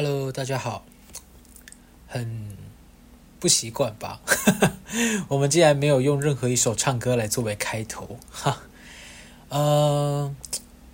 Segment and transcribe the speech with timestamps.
[0.00, 0.84] Hello，大家好，
[2.06, 2.56] 很
[3.40, 4.20] 不习惯吧？
[5.26, 8.60] 我们竟然没有用任何一首唱歌来作为开头，哈，
[9.48, 10.32] 呃，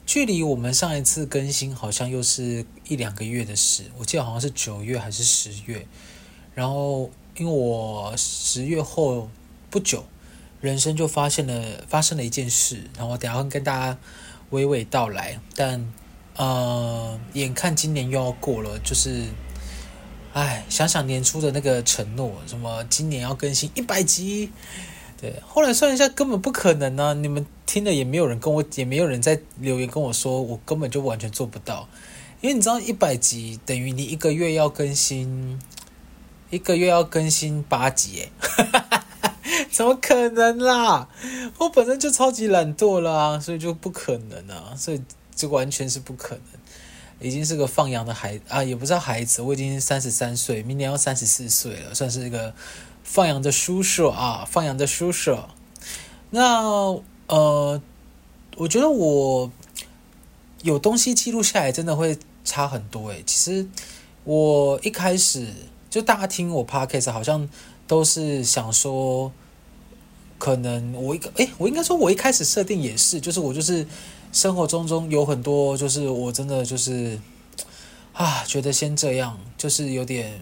[0.07, 5.86] 距离我们上一次更新好像又是一两个月的事，我记得好像是九月还是十月，
[6.55, 9.29] 然后因为我十月后
[9.68, 10.07] 不久，
[10.62, 13.98] 人生就发现了发生了一件事，然后我等下会跟大家
[14.52, 15.93] 娓娓道来，但。
[16.37, 19.24] 呃，眼看今年又要过了，就是，
[20.33, 24.51] 哎，想想年初的那个承诺，什么今年要更新一百集，
[25.20, 27.15] 对，后来算一下，根本不可能呢、啊。
[27.15, 31.88] 你们听了也没有人跟我，也没有人在留言跟我说，我根本就完全做不到。
[32.41, 35.60] 因为你知道，一百集等于你一个月要更新，
[36.51, 39.05] 一个月要更新八集，哎，
[39.71, 41.09] 怎么可能啦？
[41.59, 45.01] 我本身就超级懒惰了啊，所以就不可能啊，所以。
[45.45, 52.55] 这完全是不可能，已经是个放羊的孩啊，也不是孩子，我已经三十三岁，明年要三十四岁了，算是一个
[53.02, 55.37] 放羊的叔叔啊，放羊的叔叔。
[56.30, 56.63] 那
[57.27, 57.80] 呃，
[58.57, 59.52] 我觉得我
[60.63, 63.23] 有东西记录下来，真的会差很多诶。
[63.27, 63.68] 其实
[64.25, 65.49] 我一开始
[65.91, 67.47] 就大家听我 podcast，好像
[67.87, 69.31] 都是想说，
[70.38, 73.87] 可能我一个诶，我应该说，我一开始设定也是，就是我就是。
[74.34, 77.16] 生活中中有很多，就是我真的就是
[78.12, 80.41] 啊，觉得先这样，就是有点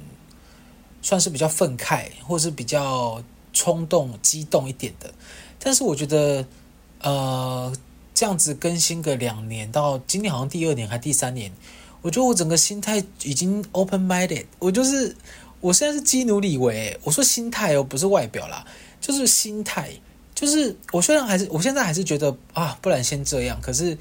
[1.02, 5.12] 算是比较愤慨，或是比较冲动、激动一点的。
[5.58, 6.46] 但是我觉得，
[7.02, 7.70] 呃，
[8.14, 11.52] 这样子更新个两年，到今年好像第二年还第三年，
[12.00, 14.46] 我觉得我整个心态已经 open minded。
[14.58, 15.14] 我就是
[15.60, 18.64] 我现在是基努李维，我说心态哦，不是外表啦，
[19.02, 19.90] 就是心态。
[20.42, 23.60] 就是我虽然还是我现在还是觉得啊，不然先这样。
[23.62, 23.96] 可是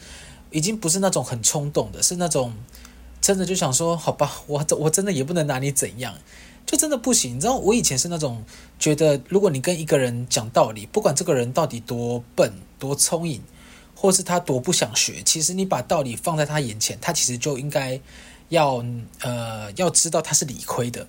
[0.49, 2.51] 已经不是那种很冲动的，是那种
[3.21, 6.15] 真的就想说，好吧，我我真的也不能拿你怎样，
[6.65, 7.35] 就真的不行。
[7.35, 8.43] 你知道，我以前是那种
[8.79, 13.39] 觉得，如果你跟一个人讲道理，不管这个人到底多笨、多聪颖，
[13.93, 18.01] 或是他多不想学，其实你把道理放在他眼前，他其实就应该
[18.49, 18.83] 要
[19.19, 21.05] 呃要知道他是理亏的。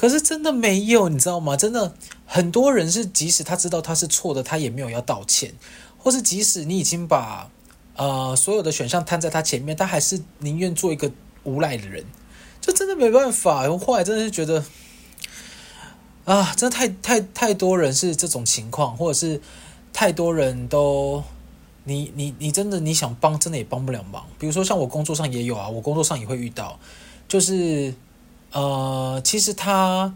[0.00, 1.58] 可是真的没有，你知道吗？
[1.58, 1.92] 真的
[2.24, 5.52] 很多人是，即使他知道他是错的，他也没有要道歉，
[5.98, 7.50] 或是即使你已经把
[7.96, 11.12] 呃所有的选项摊在他前面，他还是宁愿做一个
[11.44, 12.06] 无赖的人，
[12.62, 13.70] 就真的没办法。
[13.70, 14.64] 我后来真的是觉得
[16.24, 19.38] 啊，真的太太太多人是这种情况，或者是
[19.92, 21.22] 太多人都
[21.84, 24.24] 你你你真的你想帮，真的也帮不了忙。
[24.38, 26.80] 比如说像我工作上也有啊，我工作上也会遇到，
[27.28, 27.92] 就是。
[28.52, 30.12] 呃，其实他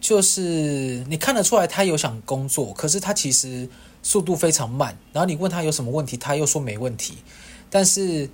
[0.00, 3.68] 就是你看得出来，他有想工作，可是他其实
[4.02, 4.96] 速度非常慢。
[5.12, 7.18] 然后你问他有什么问题，他又说没问题。
[7.68, 8.30] 但是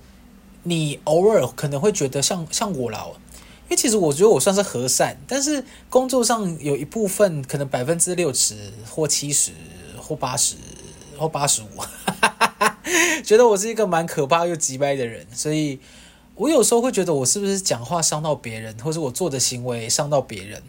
[0.63, 3.05] 你偶尔可能会觉得像像我啦，
[3.63, 8.55] 因为其实我觉得我算是和善，但是工作上有一部分可能百分之六十
[8.89, 9.51] 或七十
[9.97, 10.55] 或八十
[11.17, 11.65] 或八十五，
[13.25, 15.81] 觉得我是一个蛮可怕又急掰的人，所以。
[16.35, 20.61] 我有时候会觉得我是不是讲话伤到别人，或者我做的行为伤到别人，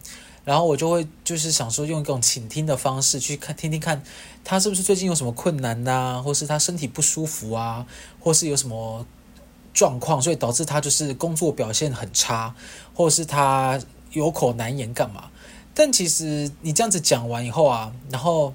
[0.44, 4.00] 然后我就会就是想说用一种倾听的方式去看听听看
[4.44, 7.84] 他是不是最近有什么困难呐、啊，或是他身体不舒服啊，
[8.20, 9.04] 或是有什么
[9.74, 12.54] 状况，所以导致他就是工作表现很差，
[12.94, 13.80] 或是他
[14.12, 15.30] 有口难言干嘛？
[15.74, 18.54] 但其实你这样子讲完以后啊，然后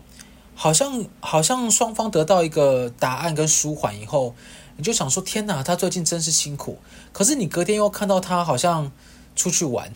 [0.56, 4.34] 好像好像双方得到一个答案跟舒缓以后。
[4.82, 6.80] 你就想说天哪，他最近真是辛苦。
[7.14, 8.92] 可是你隔天又看到他好像
[9.36, 9.94] 出去玩，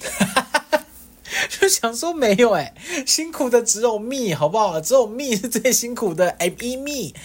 [1.50, 2.72] 就想说没有哎，
[3.04, 4.80] 辛苦的只有 me 好不好？
[4.80, 7.16] 只有 me 是最辛苦的，I be me。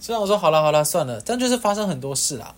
[0.00, 2.56] 所以我说好了好了算了，但就是发生很多事啦。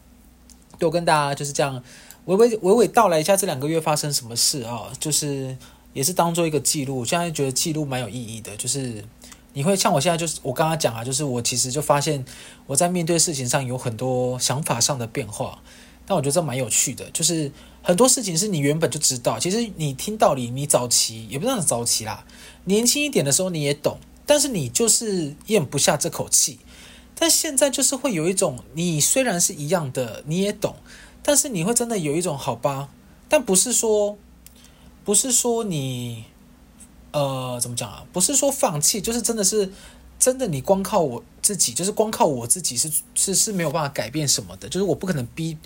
[0.80, 1.84] 我跟大家就是这样
[2.24, 5.54] 娓娓娓娓道来一下这两个月发生什么事啊，就是
[5.92, 7.04] 也是当做一个记录。
[7.04, 9.04] 现在觉得记录蛮有意义的，就是。
[9.54, 12.24] 你会像我现在就是我刚刚讲啊，就是我其实就发现
[12.66, 15.60] 我在面对事情上有很多想法上的变化，
[16.06, 17.50] 但我觉得这蛮有趣的，就是
[17.82, 22.24] 很多事情是你原本就知道，其实你听道理，你早期也不算早期啦，
[22.64, 26.60] 年轻一点的时候你也懂，但是你就是咽不下这口气，
[27.14, 30.76] 但现在就是会有一种，你虽然是一样的，你也懂，
[31.22, 32.90] 但是你会真的有一种好吧，
[33.28, 34.16] 但不是说，
[35.04, 36.24] 不是说你。
[37.18, 38.04] 呃，怎么讲啊？
[38.12, 39.72] 不是说放弃，就是真的是
[40.18, 40.46] 真的。
[40.46, 44.68] 你光靠我自己，就是光靠我自己是是是没有办法改变什么的。
[44.68, 45.56] 就是我不可能逼，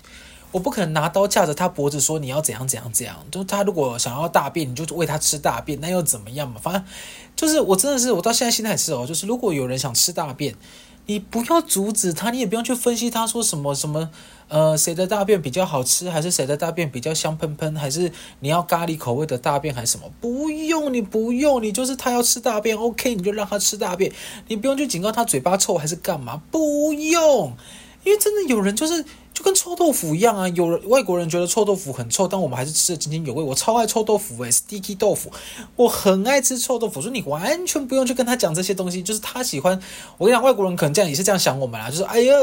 [0.51, 3.23] 我不可能拿刀架着他脖子说你要怎样怎样怎样。
[3.29, 6.59] 就是他如果想要大便，你就喂他吃大便，那又怎么样嘛？
[6.61, 6.83] 反正
[7.35, 10.55] 就是我真的是我到现在心态是哦，就是如果有人想吃大便，
[11.05, 14.09] 你不要阻止他，你也不用去分析他说什么什么，
[14.53, 18.11] 呃，谁的大便比较好吃，还是谁的大便比较香喷喷，还是
[18.41, 20.07] 你要咖喱口味的大便还是什么？
[20.21, 24.11] 不用，你不用，你就是他要吃大便，OK，你就让他吃大便，
[24.49, 27.53] 你不用去警告他嘴巴臭还是干嘛，不用，
[28.03, 29.03] 因为真的有人就是。
[29.43, 30.47] 跟臭豆腐一样啊！
[30.47, 33.43] 有人外国人觉得臭豆腐很臭，但我们还是吃得津津有味。
[33.43, 35.29] 我超爱臭豆腐诶、Sticky 豆腐，
[35.75, 37.01] 我很爱吃臭豆腐。
[37.01, 39.77] 所以你完全不用去跟他讲这些东西，就是他喜欢。
[40.17, 42.33] 我跟你讲，外国人可能这样也是这样想我们啦，就是哎呀，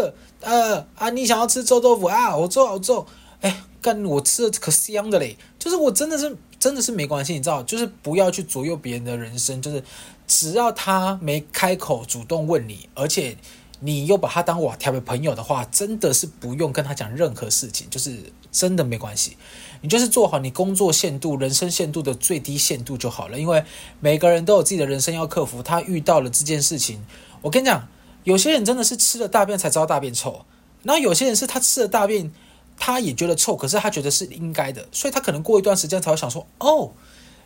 [0.42, 2.36] 呃啊，你想要吃臭豆腐啊？
[2.36, 3.06] 我做好做，
[3.40, 5.36] 哎，干我吃的可香的嘞！
[5.58, 9.82] 就是我真的是真的是没关系，你知道，就是不要去左右别人的人生，就是
[10.26, 13.36] 只要他没开口主动问你，而且。
[13.82, 19.36] 你又把他当瓦条的朋友的话，真的是不用跟他讲任何事情，就是真的没关系。
[19.80, 23.40] 你就是做好你工作限度、人生限度的最低限度就好了。
[23.40, 23.64] 因为
[23.98, 27.02] 每个人都有自己的人生要克服，他遇到了这件事情，
[27.40, 27.88] 我跟你讲，
[28.24, 30.44] 有些人真的是吃了大便才知道大便臭，
[30.82, 32.30] 然后有些人是他吃了大便，
[32.78, 36.92] 他也觉得臭，可是他觉得是应该的，所以他可能过一段时间才会想说，哦，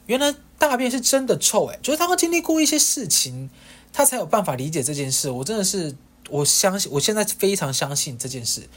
[0.07, 3.49] 原来大便是真的臭，诶，就是他会经历过一些事情，
[3.93, 5.31] 他才有办法理解这件事。
[5.31, 5.95] 我真的是。
[6.31, 8.69] 我相信，我现在非常相信这件事，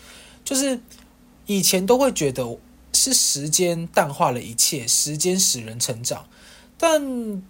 [0.43, 0.79] 就是
[1.45, 2.57] 以前都会觉得
[2.93, 6.27] 是时间淡化了一切，时间使人成长，
[6.77, 7.41] 但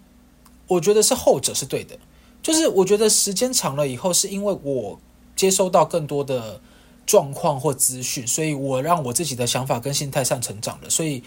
[0.66, 1.98] 我觉得是后者是对的，
[2.42, 5.00] 就是我觉得时间长了以后，是因为我
[5.34, 6.60] 接收到更多的
[7.06, 11.22] 状况或资讯，所以我让我自己的想法跟心态上成长了，所以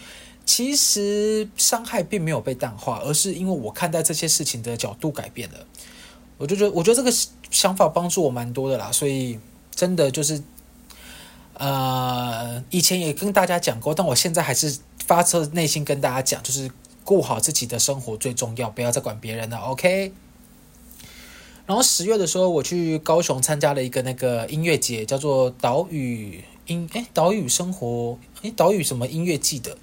[0.46, 5.66] 其实伤害并没有被淡化，而是因为我看待这些事情的角度改变了。
[6.42, 7.14] 我就觉得，我觉得这个
[7.52, 9.38] 想法帮助我蛮多的啦，所以
[9.76, 10.42] 真的就是，
[11.54, 16.72] 呃，以前也跟大家讲过，但我现在还是发自内心跟大家讲，就是
[17.04, 20.12] 过好自己的生活最重要，不要再管别人了，OK？
[21.68, 29.78] 然后十月的时候，我去高雄参加了一个那个音乐节，叫做岛屿音，哎，岛屿生活，哎，岛屿什么音乐季的，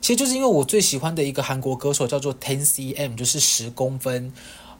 [0.00, 4.32] 其实就是因为我最喜欢的一个韩国歌手叫做 Ten cm，就是十公分。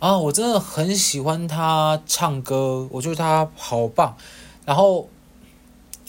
[0.05, 4.15] 啊，我真的很喜欢他唱歌，我觉得他好棒。
[4.67, 5.09] 然后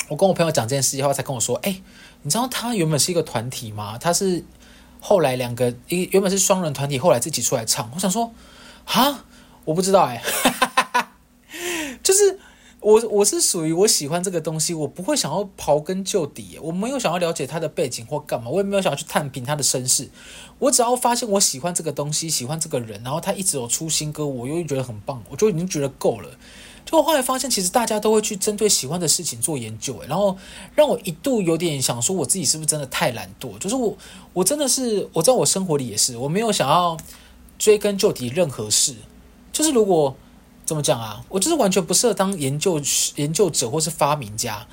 [0.09, 1.81] 我跟我朋友讲这件事以后，才跟我说：“哎，
[2.21, 3.97] 你知道他原本是一个团体吗？
[3.97, 4.43] 他是
[4.99, 8.33] 后来两个一原本是双人团体，后来自己出来唱。”我想说
[8.83, 9.23] ：“啊，
[9.63, 10.21] 我不知道哎，
[12.03, 12.37] 就是。”
[12.85, 20.07] 我我是属于我喜欢这个东西，我不会想要刨根究底，我没有想要了解他的背景或干嘛，我也没有想要去探寻他的身世。
[20.59, 26.29] 我只要发现我喜欢这个东西，喜欢这个人，然后他一直有出新歌，我又觉得很棒，我就已经觉得够了。
[26.85, 30.37] 就后来发现，其实大家都会去针对喜欢的事情做研究，然后
[30.75, 33.57] 让我一度有点想说，我自己是不是真的太懒惰？
[33.57, 33.97] 就是我
[34.31, 36.95] 我真的是我在我生活里也是，我没有想要
[37.57, 38.93] 追根究底任何事，
[39.51, 40.15] 就是如果。
[40.65, 41.23] 怎么讲啊？
[41.29, 42.81] 我就是完全不适合当研究
[43.15, 44.65] 研究者或是发明家。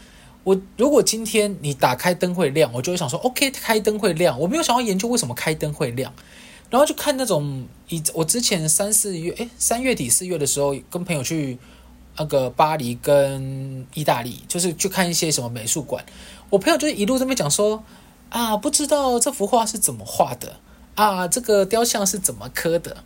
[0.45, 4.41] 我如果今天你打开灯会亮，我就会想说，OK，开灯会亮。
[4.41, 6.13] 我没有想要研究为什么开灯会亮，
[6.69, 11.59] 然后就看那种以我之前三四月，诶，三月底四月的时候，跟朋友去
[12.17, 16.05] 那个巴黎跟意大利，就是去看一些什么美术馆。
[16.51, 17.85] 我朋友就一路这边讲说，
[18.31, 20.57] 啊，不知道这幅画是怎么画的
[20.97, 23.05] 啊，这个雕像是怎么刻的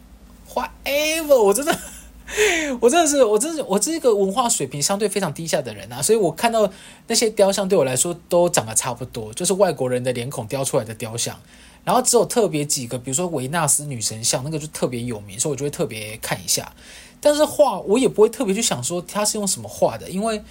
[0.54, 1.78] ，whatever，我真的。
[2.80, 6.68] 我真的是，我真是，我是一个文化水平相对非常低下的人啊，所以我看到
[7.06, 11.38] 那些雕像对我来说都长得差不多，就是外国人的脸孔雕出来的雕像，
[11.84, 16.72] 然后只有特别几个，比如说维纳斯女神像，那个就特别有名，所以我就会特别看一下。
[17.20, 20.42] 但是画我也不会特别去想说它是用什么画的，因为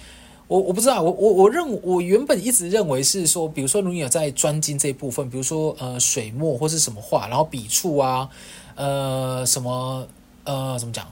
[0.48, 8.28] 我我不知道，我我我认我原本一直认为是说，比如说如果你有在专精这一部分，比如说呃水墨或是什么画，然后笔触啊，
[8.74, 10.06] 呃什么
[10.44, 11.06] 呃怎么讲？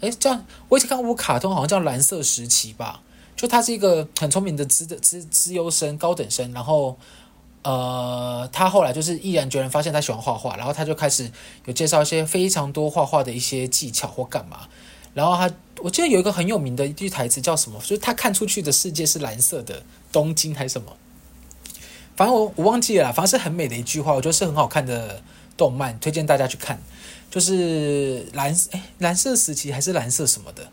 [0.00, 3.02] 诶，这样我以前看过卡通，好像叫《蓝色时期》吧。
[3.34, 6.96] 就他是一个很聪明的资的资资优生、高等生，然后
[7.62, 11.30] 呃，他后来就是毅然决然发现他喜欢画画，然后他就开始
[11.66, 14.60] 有介绍一些非常多画画的一些技巧或干嘛。
[15.12, 15.50] 然后他，
[15.82, 17.78] 我记得有一个很有名的一句台词叫什么？
[17.80, 20.96] 就是他看出去的世界是蓝色的，东京还是什么？
[22.16, 25.22] 反正我我忘记了，反正是很美的一句话，我觉得是很好看的
[25.58, 26.80] 动漫，推荐大家去看。
[27.30, 30.66] 就是蓝哎，蓝色时期还是蓝色什么的，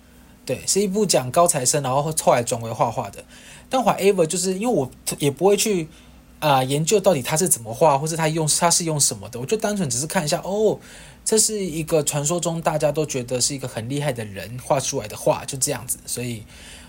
[0.45, 3.23] 对，是一部讲高材生，然后后来转为画画的。
[3.69, 5.87] 但 whatever，就是因为我也不会去
[6.39, 10.79] 啊、研究到底他是怎么画，或是他用他是用什么的，我就单纯只是看一下哦，
[11.25, 16.43] 这是一个传说中大家都觉得是一个很厉害的人画出来的画，就这样子，所以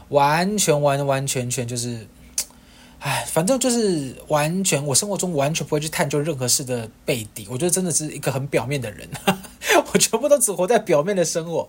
[0.09, 2.07] 完全完完全全就是。
[3.05, 7.47] 哎，反正就是完全，我生活中完全不会去探究任何事的背底。
[7.51, 9.07] 我觉得真的是一个很表面的人，
[9.93, 11.69] 我全部都只活在表面的生活，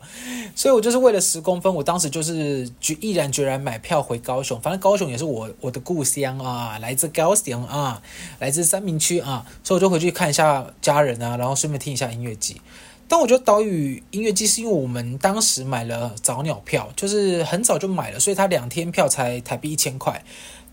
[0.56, 8.02] 所以我就是为了十公分，我当时就是决毅然决然买票回高雄，反正高雄也是我我的故乡啊，来自高雄啊，
[8.40, 12.62] 来自三民区啊，所以我就回去看一下家人啊，然后顺便听一下音乐季。
[13.08, 20.24] 但我觉得岛屿音乐季是因为我们当时买了早鸟票，就是很早就买了，所以它两天票才台币一千块。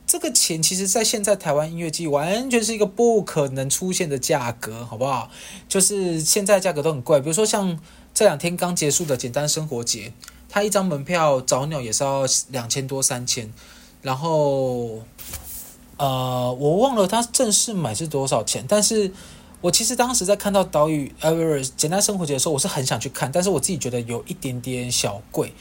[0.06, 5.30] 这个钱其实，在现在台湾音乐季完全是一个不可能出现的价格，好不好？
[5.68, 7.78] 就是现在价格都很贵，比如说像
[8.12, 10.12] 这两天刚结束的简单生活节，
[10.48, 13.52] 它一张门票早鸟也是要两千多三千，
[14.02, 15.02] 然后
[15.96, 19.12] 呃，我忘了它正式买是多少钱，但是。
[19.62, 25.54] 我其实当时在看到岛屿呃不是简单生活节的时候，我是很想去看，但是我自己觉得有一点点小贵，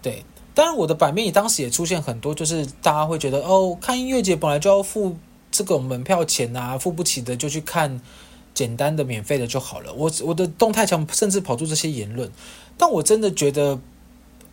[0.00, 0.24] 对。
[0.54, 5.16] 当然我的版面也当时也出现很多，就是大家会觉得哦，看音乐节本来就要付
[5.50, 8.00] 这个门票钱啊，付不起的就去看
[8.52, 9.92] 简单的免费的就好了。
[9.94, 12.30] 我我的动态墙甚至跑出这些言论，
[12.76, 13.80] 但我真的觉得，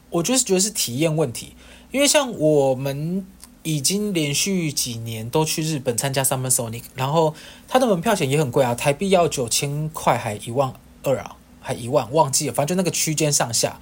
[0.10, 1.54] 我就是觉得是体验问题，
[1.92, 3.26] 因为像我们。
[3.64, 7.36] 已经连续几年都去日本参加 Summer Sonic，然后
[7.68, 10.74] 他的门票钱也很贵啊，台币要九千块，还一万
[11.04, 13.82] 二啊，还一万，忘记了，反正就那个区间上下。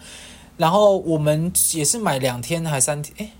[0.57, 3.31] 然后我们也是买两天还三天，哎，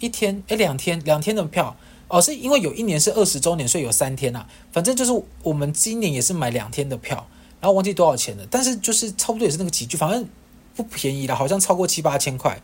[0.00, 1.76] 一天哎两天两天的票
[2.08, 4.46] 哦，是因为有一年是二十周年，所以有三天啊。
[4.72, 5.12] 反正就是
[5.42, 7.26] 我们今年也是买两天的票，
[7.60, 10.26] 然后忘记多少钱了，但是就是差不多也是那个几句，反正
[10.74, 12.60] 不便宜了，好像超过七八千块。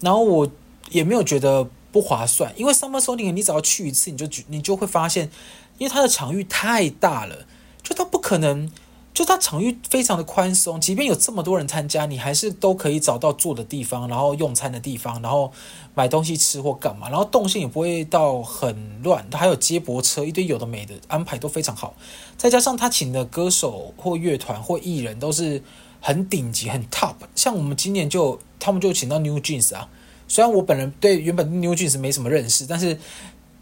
[0.00, 0.50] 然后我
[0.90, 1.68] 也没有觉得。
[1.92, 5.30] 不划算，因为 Summer Sonic 你只要去一次，你就你就会发现，
[5.76, 7.44] 因为它的场域太大了，
[7.82, 8.72] 就它不可能，
[9.14, 15.52] 就它场域非常的宽松，即便有这么多人参加，你还是都可以找到坐的地方，然后用餐的地方，然后
[15.94, 21.94] 买东西吃或干嘛，然后动线也不会到很乱，它还有接驳车，一堆有的没的安排都非常好，
[22.38, 25.62] 再加上他请的歌手或乐团或艺人都是
[26.00, 29.88] 很顶级很 top，像我们今年就他们就请到 New Jeans 啊。
[30.26, 32.98] 虽然我本人对原本 New Jeans 没什么认识，但是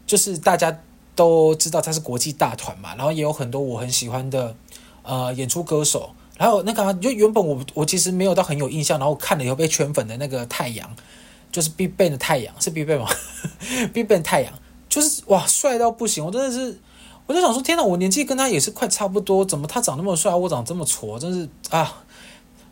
[0.07, 0.79] 就是大家
[1.13, 4.55] 都知道他是国际大团嘛，然后也有很多我很喜欢的
[5.03, 10.89] 呃演出歌手，然后那个就原本我我其实没有到很有印象，然后看了以后被圈粉的那个太阳，
[11.51, 13.09] 就是 BigBang 的太阳是 BigBang 吗？
[13.93, 14.53] BigBang 太阳
[14.89, 16.79] 就是哇帅到不行，我真的是
[17.25, 22.03] 我就想说天哪，我年纪跟他也是快差不多，怎么他长那么帅，我长这么矬，真是啊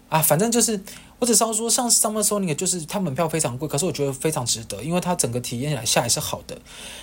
[0.09, 0.81] 啊，反正就是。
[1.21, 6.57] 我只是说，像 Summer Sonic 就是它门票非常贵，可是我觉得非常值得，因为它整个体验来下来是好的。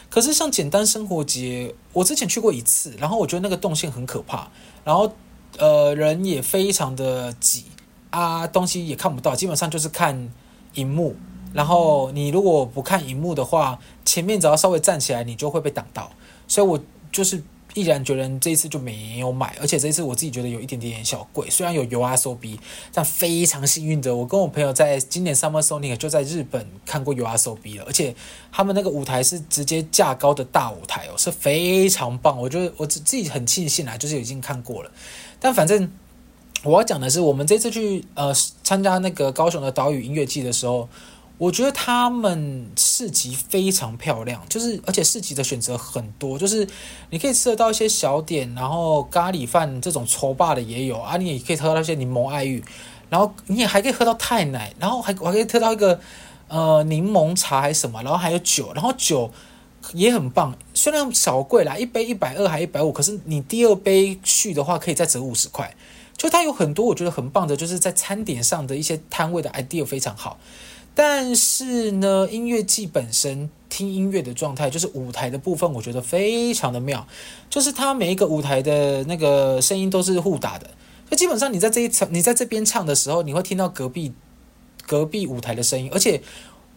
[0.09, 4.49] 可是像简单生活节，我之前去过一次，然后我觉得那个动线很可怕，
[4.87, 5.13] 然后
[5.59, 7.65] 呃人也非常的挤
[8.11, 10.31] 啊，东西也看不到，基本上就是看
[10.75, 11.17] 荧幕。
[11.53, 16.13] 然后你如果不看荧幕的话，前面只要稍微站起来，你就会被挡到。
[16.47, 16.79] 所以我
[17.11, 17.43] 就是。
[17.77, 21.47] 毅然决然，这一次就没有买，而且这一次我自己觉得有一点点小贵。
[21.51, 22.59] 虽然有 uasobi
[22.91, 28.17] 但非常幸运的，我跟我朋友在今年 Summer Sonic 就在日本看过 uasobi 了，而且
[28.51, 32.41] 他们那个舞台是直接架高的大舞台哦，是非常棒。
[32.41, 34.91] 我觉得我自自己很庆幸啊，就是已经看过了。
[35.39, 35.93] 但反正
[36.65, 38.33] 我要讲的是，我们这次去呃
[38.65, 40.89] 参加那个高雄的岛屿音乐季的时候。
[41.39, 46.67] 我觉得他们市集非常漂亮，就是而且市集的选择很多，就是
[47.11, 52.65] 你可以吃得到一些小点，然后咖喱饭这种粗霸的也有啊，你也可以喝到一些柠檬爱玉，
[53.11, 56.01] 然后你也还可以喝到泰奶，然后还我还可以喝到一个
[56.49, 59.31] 呃柠檬茶还是什么，然后还有酒，然后酒
[59.93, 65.77] 也很棒，虽然小贵啦，一杯一百二还一百五，可是你第二杯续的话可以再折五十块，
[66.17, 70.39] 就它有很多我觉得很棒的，就是在餐点上的一些摊位的 idea 非常好。
[70.99, 77.07] 但是呢，音乐季本身听音乐的状态，就是舞台的部分，我觉得非常的妙。
[77.51, 80.71] 就是它每一个舞台的那个声音都是互打的，
[81.11, 84.11] 就基本上你在这一场，你在这边唱的时候，你会听到隔壁
[84.87, 86.23] 隔壁舞台的声音，而且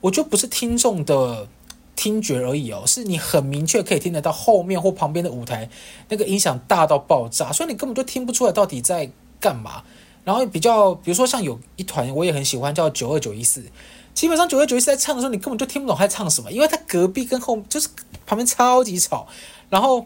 [0.01, 1.47] 我就不是听众的
[1.95, 5.69] 听觉而已哦，是你很明确可以听得到后面或旁边的舞台
[6.09, 9.09] 那个音响大到爆炸，所以你根本就听不出来到底在
[9.39, 9.81] 干嘛。
[10.25, 13.63] 然后比较，比如说像有一团我也很喜欢，叫九二九一四。
[14.13, 17.87] 基本上九月九日在唱的时候，你根本就听不懂他在唱什么，因为他隔壁跟后就是
[18.25, 19.27] 旁边超级吵，
[19.69, 20.05] 然后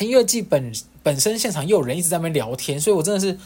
[0.00, 3.38] 音乐祭本本身现场又有人一直在那边聊天，所以我真的是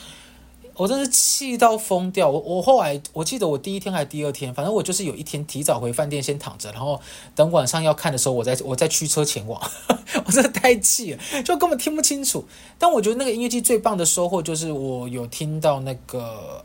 [0.74, 2.30] 我真的是气到疯掉。
[2.30, 6.98] 我我后来我记得我第一天还是第二天，反正我就是有一天提早回饭店先躺着，然后
[7.34, 9.60] 等晚上要看的时候，我再我再驱车前往。
[10.24, 12.46] 我真的太气了，就根本听不清楚。
[12.78, 16.64] 但我觉得那个音乐祭最棒的收获就是我有听到那个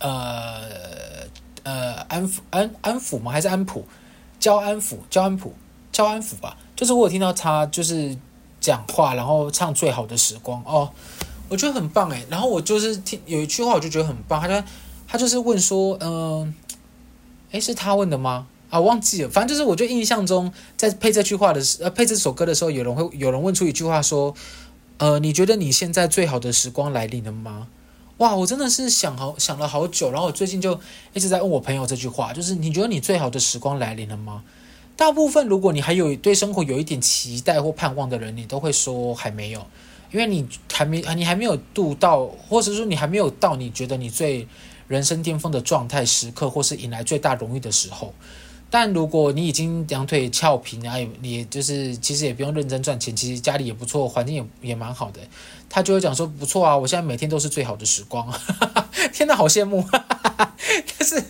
[0.00, 1.24] 呃。
[1.64, 3.32] 呃，安抚安安抚吗？
[3.32, 3.84] 还是安普？
[4.38, 5.52] 焦安抚，焦安普，
[5.90, 6.56] 焦安抚吧。
[6.76, 8.16] 就是我有听到他就是
[8.60, 10.90] 讲话，然后唱《最好的时光》哦，
[11.48, 12.24] 我觉得很棒哎。
[12.28, 14.66] 然后我就是听有一句话，我就觉得很棒，他就
[15.06, 16.54] 他就是问说，嗯、呃，
[17.52, 18.46] 哎，是他问的吗？
[18.70, 24.34] 啊，忘记了，反正就是我就印象中在配这句话的时，呃，配这首歌的时候，有人会有人问出一句话说，
[24.98, 27.68] 呃，你觉得你现在最好的时光来临了吗？
[28.24, 30.80] 哇，我真的是想好想了好久，然后我最近就
[31.12, 34.42] 一直在问我朋友这句话，就是你觉得你最好的时光来临了吗？
[34.96, 39.66] 大部分如果你还有对生活有一点期待或盼望的人，你都会说还没有，
[40.10, 44.48] 因为你还没你还没有度到，或者说你还没有到你觉得你最
[44.88, 48.14] 人生巅峰的状态时刻，或是迎来最大荣誉的时候。
[48.74, 55.20] 但如果你已经两腿翘平啊，你就是其实也不用认真赚钱，其实家里也不错，环境也也蛮好的，
[55.70, 58.28] 他就会讲说不错啊，我现在每天都是最好的时光，
[59.14, 59.86] 天哪，好羡慕，
[60.58, 61.22] 但是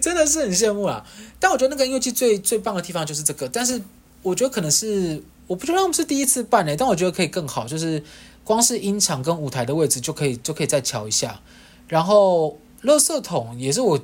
[0.00, 1.06] 真的是很羡慕啊。
[1.38, 3.80] 但我觉得那个音乐季最最棒的地方就是这个，但是
[4.20, 8.02] 我觉得可能是我不觉得他们是第一次办诶，但我觉得可以更好，就是
[8.42, 11.40] 光是音场跟舞台的位置就可以就可以再调一下，
[11.86, 14.00] 然后垃圾桶也是我。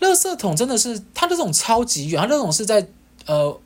[0.00, 2.86] 垃圾桶真的是它这种超级远，它那种是在
[3.24, 3.58] 呃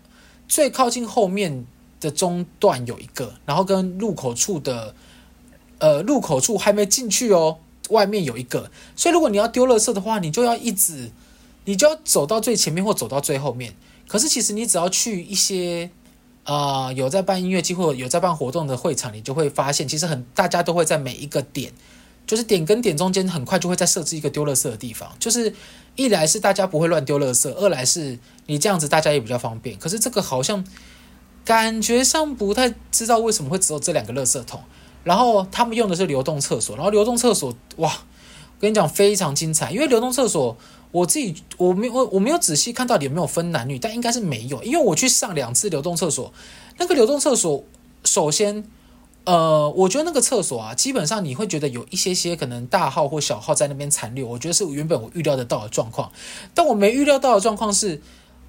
[0.48, 1.66] 最靠近后面
[2.00, 4.94] 的中段有一个，然后跟入口处的
[5.78, 7.58] 呃入口处还没进去哦，
[7.90, 11.10] 外面有一个，所以如果你要丢垃圾的话，你就要一直
[11.64, 13.74] 你就要走到最前面或走到最后面。
[14.08, 15.90] 可是其实你只要去一些
[16.44, 21.72] 啊、有在办音乐季或有在办活动的会场，你就会发现其实很大家都会在每一个点，
[22.26, 25.52] 就是点跟点中间很快就会再设置一个丢垃圾的地方，就是。
[26.00, 29.78] 一来是大家不会乱丢垃圾，二来是你这样子大家也比较方便。
[29.78, 30.64] 可是这个好像
[31.44, 34.62] 感觉上不太知道为什么会只有这两个垃圾桶，
[35.04, 40.56] 然后他们用的是流动厕所，然后流动厕所哇，我跟你讲非常精彩，因为流动厕所
[40.90, 46.32] 我自己我没我我没有仔细看到底有没有分男女，但应该是没有，因为我去上两次流动厕所，
[46.78, 47.62] 那个流动厕所
[48.04, 48.64] 首先。
[49.24, 56.10] 呃，我觉得那个厕所啊，基本上你会觉得有一些些可能大号或小号在那边残留，我觉得是原本我预料得到的状况。
[56.54, 58.00] 但我没预料到的状况是，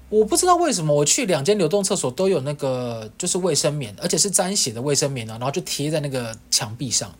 [0.08, 7.14] 我不知道为什么我去两间流动厕所都有那个就是卫生棉，而且是沾血的卫生棉呢，然后就贴在那个墙壁上，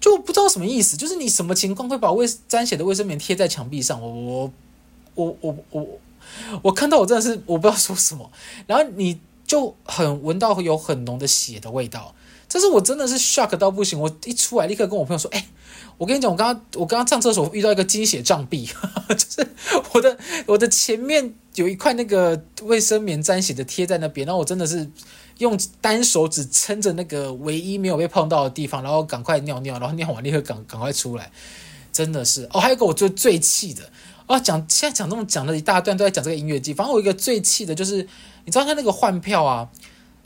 [0.00, 4.02] 就不知道什么意思，就是你什么情况会把卫沾血的卫生棉贴在墙壁上？
[4.02, 4.50] 我
[5.14, 5.86] 我我我我
[6.62, 8.30] 我看到我真的是我不知道说什么，
[8.66, 12.14] 然后你就很闻到有很浓的血的味道。
[12.50, 15.46] 这是我真的是 shock 到不行，我一出来立刻跟我朋友说：“哎，
[15.96, 18.68] 我跟你讲，我刚刚我刚刚上厕所遇到一个经血障壁，
[19.08, 19.48] 就是
[19.92, 24.90] 我的我的前面有一块那个卫生棉沾血的贴在那边，然后我真的是
[25.38, 31.30] 用单手指撑着那个唯一没有被碰到的地方，然后赶快尿尿，然后尿完立刻赶赶快出来，
[31.92, 32.58] 真的是哦。
[32.58, 33.88] 还有一个我最最气的
[34.26, 37.98] 哦，讲现在讲这么讲了一大段都在讲这个音乐季，反正我一个最气的就是
[38.44, 39.68] 你知道他那个换票啊。”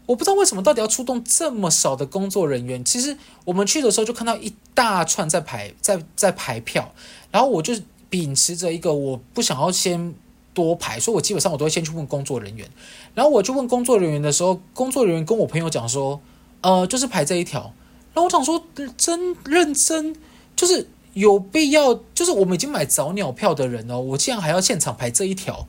[0.07, 2.85] 我不知道为什么到底要出动这么少的工作人员。
[2.85, 6.93] 其实我们去的时候就看到一大串在排，在在排票。
[7.31, 7.75] 然后我就
[8.11, 10.15] 秉持着一个我不想要先
[10.53, 12.69] 多排，所以我基本上我都会先去问工作人员。
[13.15, 16.21] 然后我就问工作人员的时候，工作人员跟我朋友讲说，
[16.61, 17.73] 呃，就是排这一条。
[18.13, 18.63] 然后我想说，
[18.97, 20.15] 真认真，
[20.55, 25.67] 就是有必要，就是我们已经买早鸟票的人哦，我竟然还要现场排这一条。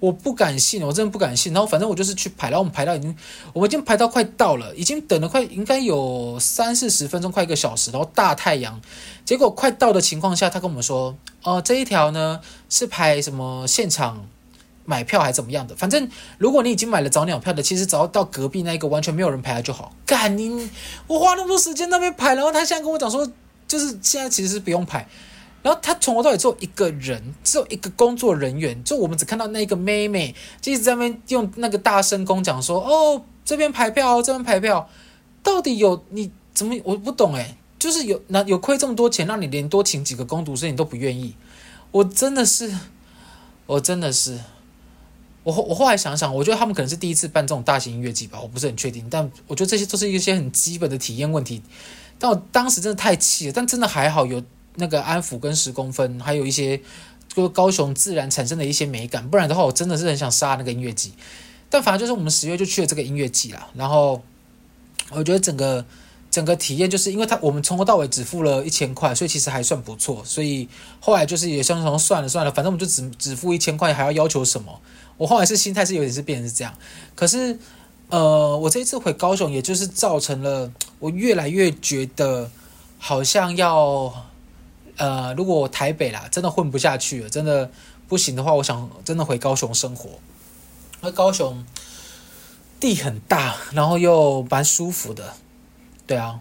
[0.00, 1.52] 我不敢信，我真的不敢信。
[1.52, 3.14] 然后反正我就是去排，然后我们排到已经，
[3.52, 7.90] 我们已经排到快到了，已经等了快应该有三四十分钟，快一个小时。
[7.90, 8.80] 然后大太阳，
[9.24, 14.26] 结果快到的情况下，他跟我们说：“哦、呃，这一条呢是排什么现场
[14.86, 15.76] 买票还是怎么样的？
[15.76, 16.08] 反正
[16.38, 20.70] 如果你已经买了早鸟票的，其实只要到隔壁那一个完全没有人排了就好。”干你！
[21.06, 23.30] 我花那么多时间那边排，然后他现在跟我讲说，
[23.68, 25.06] 就是现在其实是不用排。
[25.62, 34.88] 然后他从头到尾只有一个人，只有一个工作人员，就我们只看到那个妹妹，就一直在那边用那个大声公讲说：“哦，这边排票，这边排票。”
[35.44, 41.34] 到底有你怎么我不懂诶，就是有那有亏这么多钱，让你连多请几个工读生你都不愿意，
[41.90, 42.74] 我真的是，
[43.66, 44.38] 我真的是，
[45.42, 51.62] 我我后来想想，我觉得他们可能是第一次办这种大型音乐季吧，我不是很确定，但我觉得这些都是一些很基本的体验问题。
[52.18, 54.42] 但我当时真的太气了，但真的还好有。
[54.76, 56.80] 那个安抚跟十公分，还有一些
[57.28, 61.12] 就高雄自然产生的一些美感，不然的话，我真的是很想杀那个音乐季。
[61.68, 64.20] 但反正就是我们十月就去了这个音乐季啦，然后
[65.10, 65.84] 我觉得整个
[66.28, 70.20] 整个体验就是因为他我们从头到尾只付了一千块，所以其实还算不错。
[70.24, 74.80] 所以后来就是也想说算了算了，反正我们就只只付一千块，还要要求什么？
[75.16, 76.74] 我后来是心态是有点是变成是这样。
[77.14, 77.56] 可是
[78.08, 82.50] 呃，我这一次回高雄，也就是造成了我越来越觉得
[82.98, 84.29] 好像要。
[85.00, 87.70] 呃，如果台北啦，真的混不下去了，真的
[88.06, 90.10] 不行的话，我想真的回高雄生活。
[91.00, 91.64] 那高雄
[92.78, 95.32] 地很大，然后又蛮舒服的，
[96.06, 96.40] 对啊。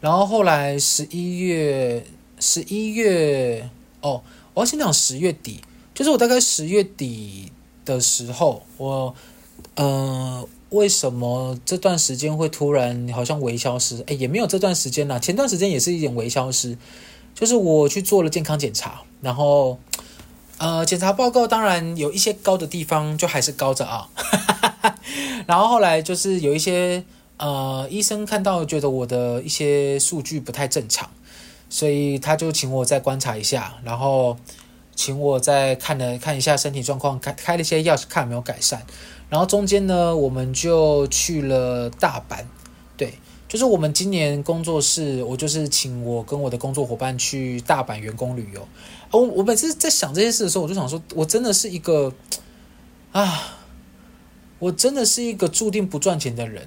[0.00, 2.04] 然后后来十一月，
[2.40, 3.70] 十一月
[4.00, 4.20] 哦，
[4.54, 5.62] 我要先讲十月底，
[5.94, 7.52] 就是我大概十月底
[7.84, 9.14] 的时候，我
[9.76, 14.02] 呃，为什么这段时间会突然好像微消失？
[14.08, 16.76] 哎，也没有这段时间啦，前段时间也是一点微消失，
[17.36, 19.78] 就是我去做了健康检查，然后
[20.58, 24.08] 呃，检查报告当然有一些高的地方，就还是高着啊，
[25.46, 27.04] 然后后来就是有一些。
[27.38, 31.10] 呃，医生看到觉得我的一些数据不太正常，
[31.68, 34.38] 所以他就请我再观察一下，然后
[34.94, 38.82] 请我再看了看一下身体状况，开开了一些药，看有没有改善。
[39.28, 42.42] 然后中间呢，我们就去了大阪，
[43.48, 48.66] 就是我们今年工作室，我就是请我跟我的工作伙伴去大阪员工旅游。
[49.10, 52.12] 我我每次在想这些事的时候，我就想说，我真的是一个
[53.12, 53.52] 啊。
[54.58, 56.66] 我真的是一个注定不赚钱的人，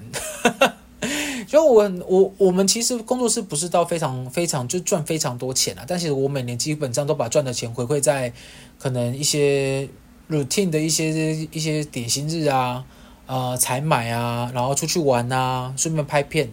[1.48, 8.32] 就我我我们其实工作室不是到非常非常就赚非常多钱啊，但是我每年基本上都把赚的钱回馈在
[8.78, 9.88] 可能一些
[10.30, 12.84] routine 的一些一些点心日啊，
[13.26, 16.48] 呃，采买啊，然后出去玩啊，顺便拍片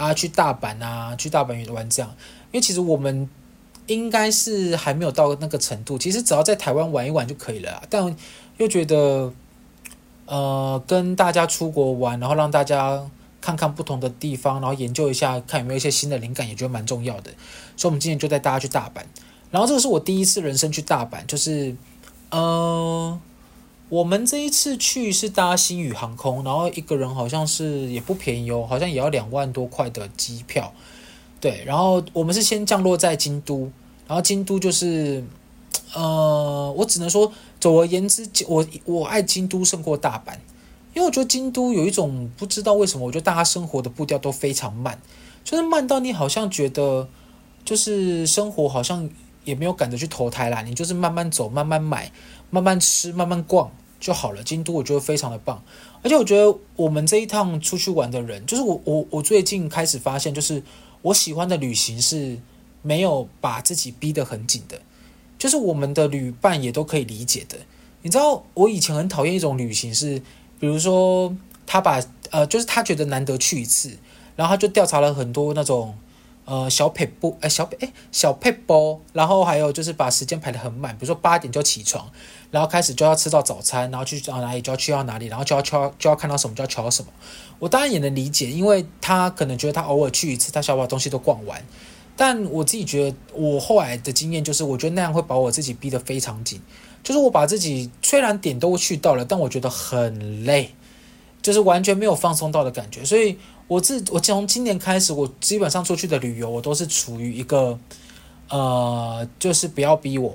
[0.00, 2.10] 啊，去大阪啊，去大阪玩这样，
[2.52, 3.28] 因为其实我们
[3.86, 8.16] 应该是还没有到那个程度，其实只要在台湾玩一玩就可以了，但
[8.56, 9.32] 又觉得。
[10.32, 13.04] 呃，跟大家出国玩，然后让大家
[13.40, 17.32] 看看不同的地方，然后研究一下，看有没有一些新的灵感，也觉得蛮重要的。
[17.76, 19.02] 所以，我们今天就带大家去大阪。
[19.50, 21.74] 然后，这个是我第一次人生去大阪，就是，
[22.30, 23.18] 呃，
[23.90, 30.72] 我们这一次去是搭星宇航空，然后一个人好像是也不便宜哦，好像也要两万多块的机票。
[31.38, 33.70] 对，然后我们是先降落在京都，
[34.08, 35.22] 然后京都就是。
[35.92, 40.34] 呃，我只能说，总而言之，我我爱京都胜过大阪，
[40.94, 45.00] 因为我觉得京都有一种不知道为什么，我觉得大家生活的步调都非常慢，
[45.42, 47.08] 就是慢到你好像觉得，
[47.64, 49.10] 就是生活好像
[49.44, 52.12] 也没有赶着去投胎啦，你就是慢慢走，慢慢买，
[52.50, 53.68] 慢慢吃，慢慢逛
[54.00, 54.42] 就好了。
[54.42, 55.62] 京都我觉得非常的棒，
[56.02, 60.62] 而且我觉得我们这一趟出去玩的人，就是我我我最近开始发现，就是
[61.02, 62.38] 我喜欢的旅行是
[62.82, 64.80] 没有把自己逼得很紧的。
[65.38, 67.56] 就是我们的旅伴也都可以理解的，
[68.02, 70.20] 你知道，我以前很讨厌一种旅行是，
[70.58, 71.34] 比如说
[71.66, 71.98] 他把
[72.30, 73.96] 呃，就是他觉得难得去一次，
[74.36, 75.96] 然后他就调查了很多那种
[76.50, 82.10] 呃小撇步，哎小哎小撇步，然后还有就是把时间排得很满，比如说八点就起床，
[82.50, 87.12] 然后开始就要吃到早餐，然后去到哪里就要去到哪里，然后就要敲就要看到什么就要敲什么，
[87.60, 91.64] 我当然也能理解，因为他可能觉得他偶尔去一次，他想把东西都逛完。
[92.16, 96.60] 但我自己觉得，我后来的经验就是，我觉得那样会把我自己逼得非常紧。
[97.02, 100.74] 就是我把自己虽然点都去到了，但我觉得很累，
[101.40, 103.02] 就是完全没有放松到的感觉。
[103.02, 103.38] 所以
[103.70, 107.78] 我自我从今年开始，我基本上出去的旅游，我都是处于一个
[108.48, 110.34] 呃，就是不要逼我。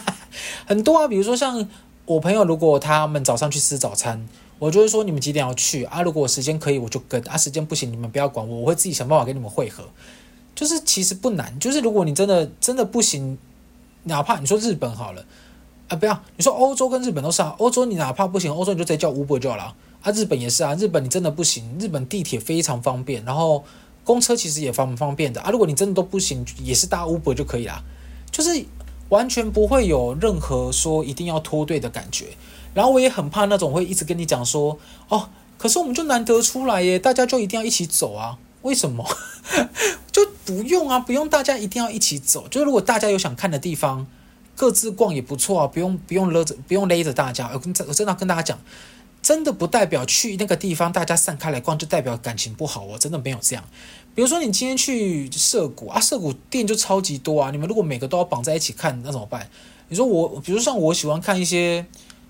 [0.64, 1.68] 很多啊，比如说像
[2.06, 4.26] 我朋友，如果他们早上去吃早餐，
[4.58, 6.00] 我就会说你们几点要去啊？
[6.00, 9.84] 如果我时间可以，我就跟啊；时间不行，你们不要管我，我会自己想办法跟你们会合。
[10.54, 13.36] 就是其实不难，就是如果你真的真的不行，
[14.04, 15.22] 哪怕你说日本好了，
[15.88, 23.64] 啊不要，你说欧洲跟日本都是啊，欧洲你哪怕不行，欧洲你就直接叫 Uber 就好了，啊日本也是啊，日本你真的不行，日本地铁非常方便，然后
[24.04, 27.82] 公车其实也方不方便的啊，如果你真的都不行，也是搭 Uber 就可以啦，
[28.30, 28.64] 就是
[29.08, 32.26] 完全不会有任何说一定要脱队的感觉，
[32.74, 38.38] 然后我也很怕那种会一直跟你讲说，哦，可是我们就难得出来耶，大家就一定要一起走啊。
[38.62, 39.04] 为什么？
[40.12, 42.46] 就不用啊，不用大家一定要一起走。
[42.48, 44.06] 就是如果大家有想看的地方，
[44.54, 47.50] 各自逛也不错啊，不用不用勒着，不用勒着大家。
[47.52, 48.58] 我跟我真的跟大家讲，
[49.32, 53.64] 真的不代表去那个地方大家散开来逛就代表感情不好哦，真的没有这样。
[54.14, 59.48] 比如说你今天去涩谷啊，涩谷店就超级多啊，你们如果每个都要绑在一起看，那怎么办？
[59.88, 61.86] 你说我，比如像我喜欢看一些，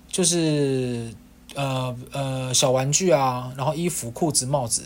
[0.07, 1.13] 就是
[1.55, 4.83] 呃呃小玩具啊，然后衣服、裤子、帽子。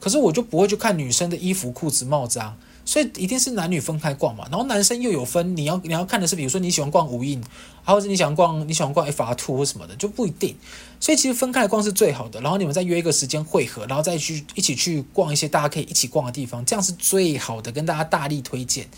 [0.00, 2.56] 可是我就不会去看女生的衣服、裤子、帽子啊，
[2.90, 4.44] 所以一定是男女分开逛嘛。
[4.50, 7.40] 然后男生又有分，你要你要看的是，比如说你喜欢逛无印，
[7.84, 10.56] 或者你喜欢逛你喜欢逛 FR2 或什么的，就不一定。
[10.98, 12.40] 所以其实分开来逛是最好的。
[12.40, 18.88] 然后你们再约一个时间会合，然后再去一起去逛一些大家可以一起逛的地方，这样是最好的，跟大家大力推荐。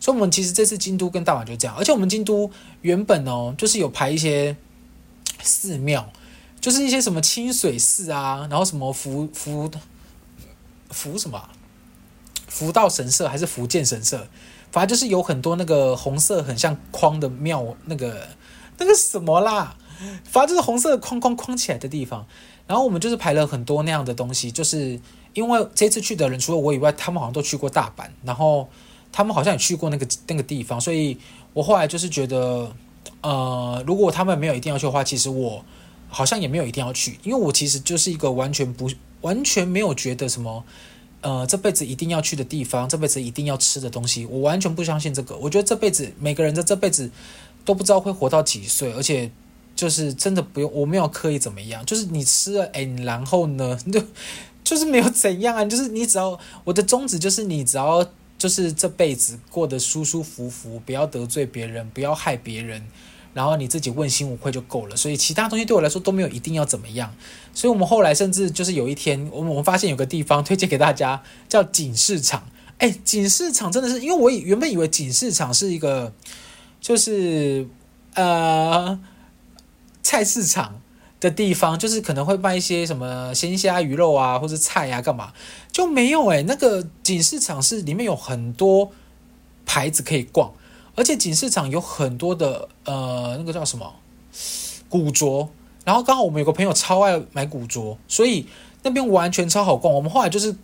[0.00, 2.50] 所以我们其实这次京都跟大阪就这样，而且我们京都
[2.82, 4.56] 原本哦就是有排一些
[5.40, 6.10] 寺庙，
[6.60, 9.70] 就是一些什么清水寺啊，然后什么福福。
[10.88, 11.36] 福什么、
[12.56, 14.26] 福道神社还是福建神社？
[14.72, 18.28] 反正就是有很多那个红色很像框的庙，那个
[18.78, 19.76] 那个什么啦，
[20.24, 22.26] 反正就是红色的框框框起来的地方。
[22.66, 24.98] 然后我们就是排了很多那样的东西，就是
[25.34, 28.68] 因为这次去的人除了我以外，他们好像都去过大阪，然后
[29.12, 31.18] 他们好像也去过那个那个地方，所以
[31.52, 32.72] 我后来就是觉得，
[33.20, 35.62] 呃，如果他们没有一定要去的话，其实我
[36.08, 38.90] 好像也没有一定要去，因为我其实就是一个完全不
[39.20, 40.64] 完全没有觉得什么，
[41.26, 45.36] 呃，这辈子一定要去的地方，这辈子一定要吃的东西，我完全不相信这个。
[45.36, 47.10] 我觉得这辈子每个人在这辈子
[47.64, 49.30] 都不知道会活到几岁，而且。
[49.76, 54.02] 就是真的不用，我没有刻意怎么样，就是你吃了，哎，然后呢，就
[54.64, 58.02] 就是没有怎样啊，就是你只要我的宗旨就是你只要
[58.38, 62.86] 就是这辈子过得舒舒服服，不要得罪别人，不要害别人，
[63.36, 64.96] 然后你自己问心无愧就够了。
[64.96, 67.14] 所以其他东西对我来说都没有一定要怎么样。
[67.54, 72.48] 所以我们后来甚至就是有一天，我们我们发现有个地方推荐给大家，叫锦市场。
[72.78, 76.12] 哎，锦市场真的是，因为我原本以为锦市场是一个，
[76.80, 77.68] 就是
[78.14, 78.98] 呃。
[80.02, 80.80] 菜市场
[81.18, 85.32] 的地方，就是可能会卖一些什么鲜虾、鱼肉啊，或者菜啊，干嘛
[85.72, 88.92] 就没有诶、欸，那个锦市场是里面有很多
[89.64, 90.52] 牌子可以逛，
[90.96, 93.94] 而且锦市场有很多的呃，那个叫什么
[94.88, 95.48] 古着，
[95.84, 98.46] 然后刚好我们有个朋友超爱买古着，所以
[98.82, 99.94] 那边完全超好逛。
[99.94, 100.56] 我们后来就是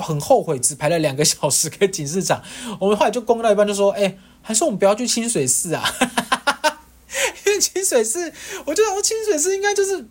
[0.00, 2.42] 很后悔，只排了两个小时给锦市场，
[2.78, 5.84] 我们后来就逛到一半就说，哎、欸，还是我们不要去清水寺啊。
[7.44, 8.32] 因为清水寺，
[8.64, 10.06] 我就想说清水寺应该就是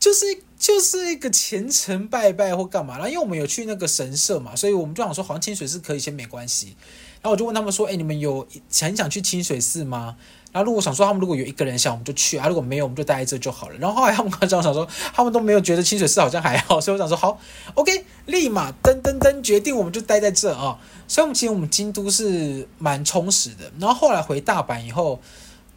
[0.00, 0.26] 就是
[0.58, 2.94] 就是一个虔诚拜拜或干嘛。
[2.94, 6.76] 然后因为我们有去那个神社嘛，所以我们就想说好像清水寺可以先没关系。
[7.22, 8.46] 然后我就问他们说：“哎，你们有
[8.80, 10.16] 很想去清水寺吗？”
[10.52, 13.76] 然后如果想说他们如果有一个人想，我们就去啊；如果没有，我们就待在这就好了。
[13.78, 17.38] 然后后来他们刚刚想说，他们都没有觉得清水寺好像还好， 所以我想说好
[17.74, 20.78] ，OK，立马噔噔噔决定，我们就待在这啊。
[21.08, 23.70] 所以我们其实我们京都是蛮充实的。
[23.78, 25.20] 然后后来回大阪以后。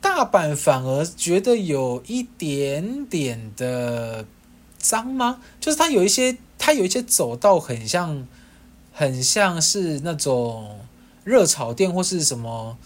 [0.01, 4.23] 大阪反而觉得有一点点的
[4.77, 5.39] 脏吗？
[5.59, 8.27] 就是它有一些，它有一些走道很像，
[8.93, 10.79] 很像是那种
[11.25, 12.77] 热炒店或是什么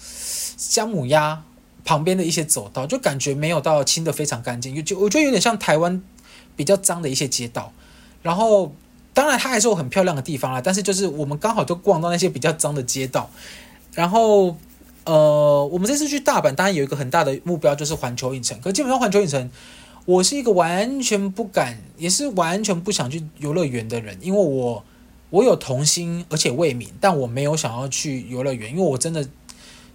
[0.57, 1.43] 姜母鸭
[1.85, 6.01] 旁边的一些走道，就感觉没有到清的非常干净，就我觉得有点像台湾
[6.55, 7.71] 比较脏的一些街道。
[8.23, 8.73] 然后
[9.13, 13.29] 当然它还是有很漂亮的地方啦，但是就是我们刚好都逛到那些比较脏的街道，
[13.93, 14.57] 然后。
[15.05, 18.59] 呃，我们这次去大阪，当然有一个很大的目标就是环球影城。
[18.61, 19.49] 可基本上环球影城，
[20.05, 24.83] 我是一个完全不敢，也是完全不想去游乐园的人，因为我
[25.29, 29.27] 我有童心，而且未泯，但我没有想要去游乐园，因为我真的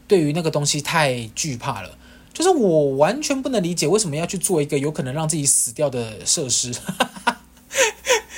[0.07, 1.99] 对于那个东西太惧怕了。
[2.33, 6.75] 就是我完全不能理解为什么要去做一个有可能让自己死掉的设施。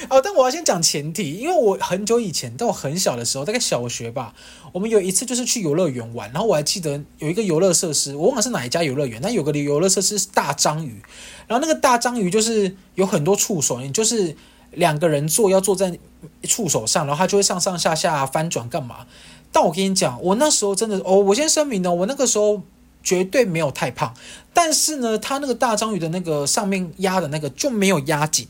[0.09, 4.35] 哦，但我要先讲前提，因为我很久以前，在我很小的时候，大概小学吧，
[4.72, 11.02] 我们有一次就是去游乐园玩，然后我还记得有一个游乐设施，我忘了是哪一家游乐园，但有个游乐设施是大章鱼，
[11.48, 14.37] 然后那个大章鱼就是有很多触手，你就是
[14.72, 15.98] 两个人坐要坐在
[16.42, 19.06] 触手上，然后它就会上上下下翻转干嘛？
[19.52, 22.62] 但我跟你讲，我那时候真的，哦，我先声明呢，我那个时候
[23.02, 24.14] 绝对没有太胖，
[24.52, 28.48] 但是呢，它那个大章鱼的那个上面压的那个就没有压紧。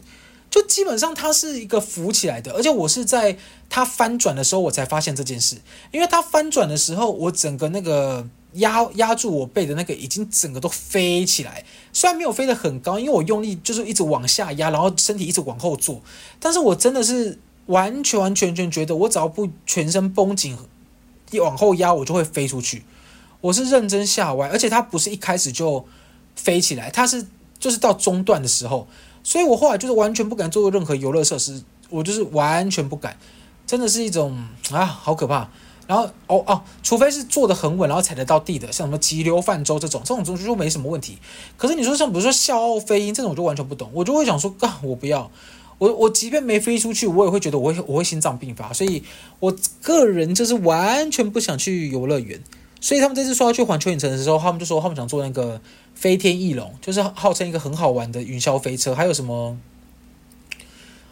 [0.48, 3.36] 就基本上它是一个浮起来的，而且我是在
[3.68, 5.56] 它翻转的时候我才发现这件事，
[5.90, 16.00] 因为它翻转的时候，我整个那个压压住我背的那个已经整个都飞起来，虽然没有飞得很高，因为我用力就是一直往下压，然后身体一直往后坐，
[16.40, 20.56] 但是我真的是完全完全全觉得我只要不全身绷紧，
[21.30, 22.84] 一往后压我就会飞出去，
[23.40, 25.84] 我是认真吓歪，而且它不是一开始就
[26.34, 27.26] 飞起来，它是
[27.58, 28.86] 就是到中段的时候。
[29.22, 33.16] 所以我后来就是完全不敢做任何游乐设施，我就是完全不敢，
[33.66, 35.48] 真的是一种啊，好可怕。
[35.88, 41.18] 然后哦哦，除非是坐得很稳，然后踩得到地的，像什么急流泛舟这种，这种东西就没什么问题。
[41.56, 45.28] 可是你说像比如说笑傲飞鹰这种，我就完全不懂，我就会想说，啊，我不要，
[45.78, 48.72] 我我即便没飞出去，我也会觉得我会我会心脏病发。
[48.72, 49.02] 所以
[49.40, 52.40] 我个人就是完全不想去游乐园。
[52.80, 55.60] 所以他们这次说要去环球影城的时候，他们就说他们想坐那个。
[55.96, 59.56] 飞天翼龙就是号称一个很好玩的云霄飞车，还有什么？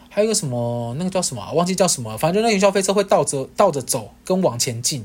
[0.09, 0.95] 还有个什么？
[0.99, 1.51] 那个叫什么？
[1.53, 2.15] 忘记叫什么？
[2.19, 5.03] 反正就那云霄飞车会倒着倒着走，跟往前进，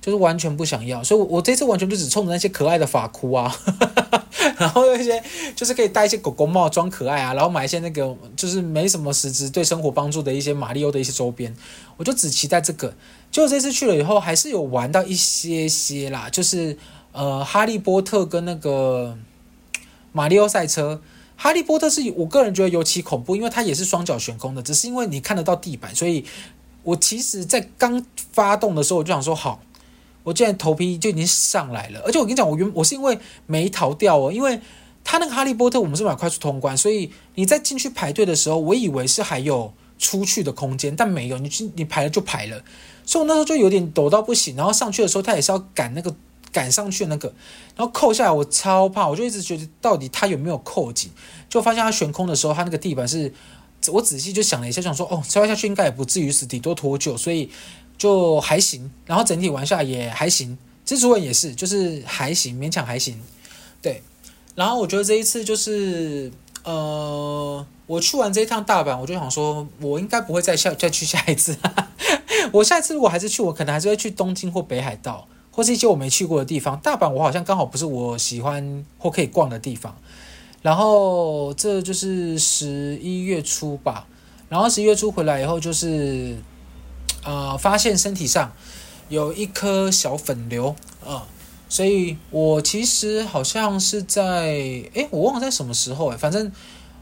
[0.00, 1.02] 就是完全不想要。
[1.02, 3.54] 所以我，我这次完全就只冲着那些可爱的发箍啊，
[4.58, 5.22] 然后那些
[5.54, 11.54] 就是可以戴一些狗狗帽装可爱啊，然后买一些那个就是没什么实质对生活帮助的一些马里欧的一些周边，
[11.96, 12.94] 我就只期待这个。
[13.30, 16.76] 就这次去了以后，还是有玩到一些些啦，就是。
[17.10, 19.16] 呃，哈利波特跟那个
[20.12, 21.00] 马里奥赛车，
[21.36, 26.24] 哈利波特是我个人觉得尤其恐怖，因为它也是双脚悬空的，只是因为你看得到地板，所以
[26.84, 29.60] 我其实在刚发动的时候我就想说，好，
[30.22, 34.60] 我竟然头皮就已经上来了，而且我跟你讲，我原我是因为没逃掉哦，因为
[35.02, 42.62] 他那个哈利波特我们是买快速通关，所以你在进去排队的时候，我以为是还有出去的空间，但没有，你去你排了就排了，
[43.06, 44.54] 所以我那时候就有点抖到不行。
[44.54, 46.14] 然后上去的时候，他也是要赶那个
[46.52, 47.32] 赶上去的那个，
[47.74, 51.10] 然后扣下来，我超怕，我就一直觉得到底他有没有扣紧，
[51.48, 53.32] 就发现他悬空的时候，他那个地板是，
[53.92, 57.48] 我仔细就想了一下，想说哦，摔下去应该也不至于死，顶多脱臼，所以
[57.98, 58.90] 就还行。
[59.04, 60.56] 然后整体玩下也还行，
[60.86, 63.20] 蜘蛛人也是，就是还行，勉强还行，
[63.82, 64.00] 对。
[64.54, 66.32] 然后我觉得这一次就是，
[66.64, 71.56] 呃，我去完这一趟大阪，我就想说，我应该不会再下再去下一次。
[72.52, 76.78] 我下一次如果还是去，我可能还是会去东京或北海道，或是一些我没去过的地方。
[76.80, 79.96] 大阪我好像刚好不是我喜欢或可以逛的地方。
[80.60, 84.06] 然后这就是十一月初吧。
[84.48, 86.36] 然后十一月初回来以后，就是，
[87.24, 88.52] 呃，发现身体上
[89.08, 91.26] 有一颗小粉瘤，啊、
[91.68, 94.46] 所以我其实好像是在，
[94.94, 96.50] 诶，我忘了在什么时候诶，反正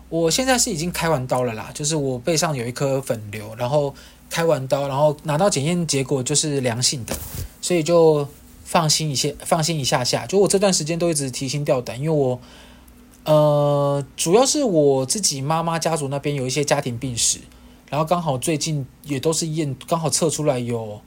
[0.09, 3.95] 我现在是已经开完刀了啦，就是我背上有一颗粉瘤，然后
[4.31, 7.15] 开完刀，然后拿到检验结果就是良性的，
[7.61, 8.27] 所以就
[8.65, 10.27] 放心一些，放心一下下。
[10.27, 12.41] 就我这段时间都一直提心吊胆，因为我，
[13.25, 17.39] 呃，主要是我自己妈妈家族那边有一些家庭病史，
[17.89, 21.01] 然后刚好最近也都是验，刚好测出来有，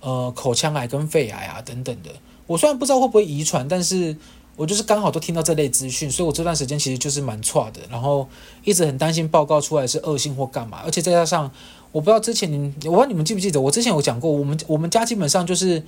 [0.00, 2.10] 呃，口腔癌跟肺癌啊等等的。
[2.46, 4.16] 我虽然不知道会不会遗传，但是
[4.56, 8.28] 我就是刚好都听到这类资讯，所以我这段时间其实就是蛮差的，然后
[8.64, 11.50] 一直很担心报告出来是恶性或干嘛，而且再加上
[11.92, 15.82] 我不知道之前你，我不知道你们记不记得，我之前有讲过，我们我们家基本上就是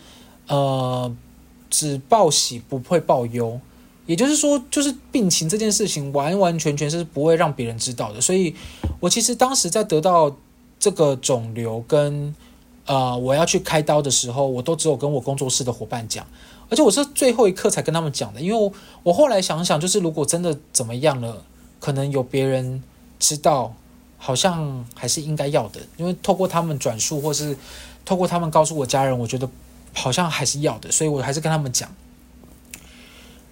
[0.46, 1.14] 呃
[1.68, 3.60] 只报喜不会报忧，
[4.06, 8.54] 也就是说就是病情这件事情完完全全是不会让别人知道的，所以
[9.00, 10.36] 我其实当时在得到
[10.78, 12.34] 这个肿瘤跟。
[12.86, 16.26] 呃，我要去开刀的时候，我都只有跟我工作室的伙伴讲，
[16.68, 18.70] 而且我是最后一刻才跟他们讲的，因为我，
[19.04, 21.42] 我后来想想，就是如果真的怎么样了，
[21.80, 22.82] 可能有别人
[23.18, 23.74] 知道，
[24.18, 27.56] 好像还是应该要的，因为透过他们转述，或是
[28.04, 29.48] 透过他们告诉我家人，我觉得
[29.94, 31.90] 好像还是要的，所以我还是跟他们讲，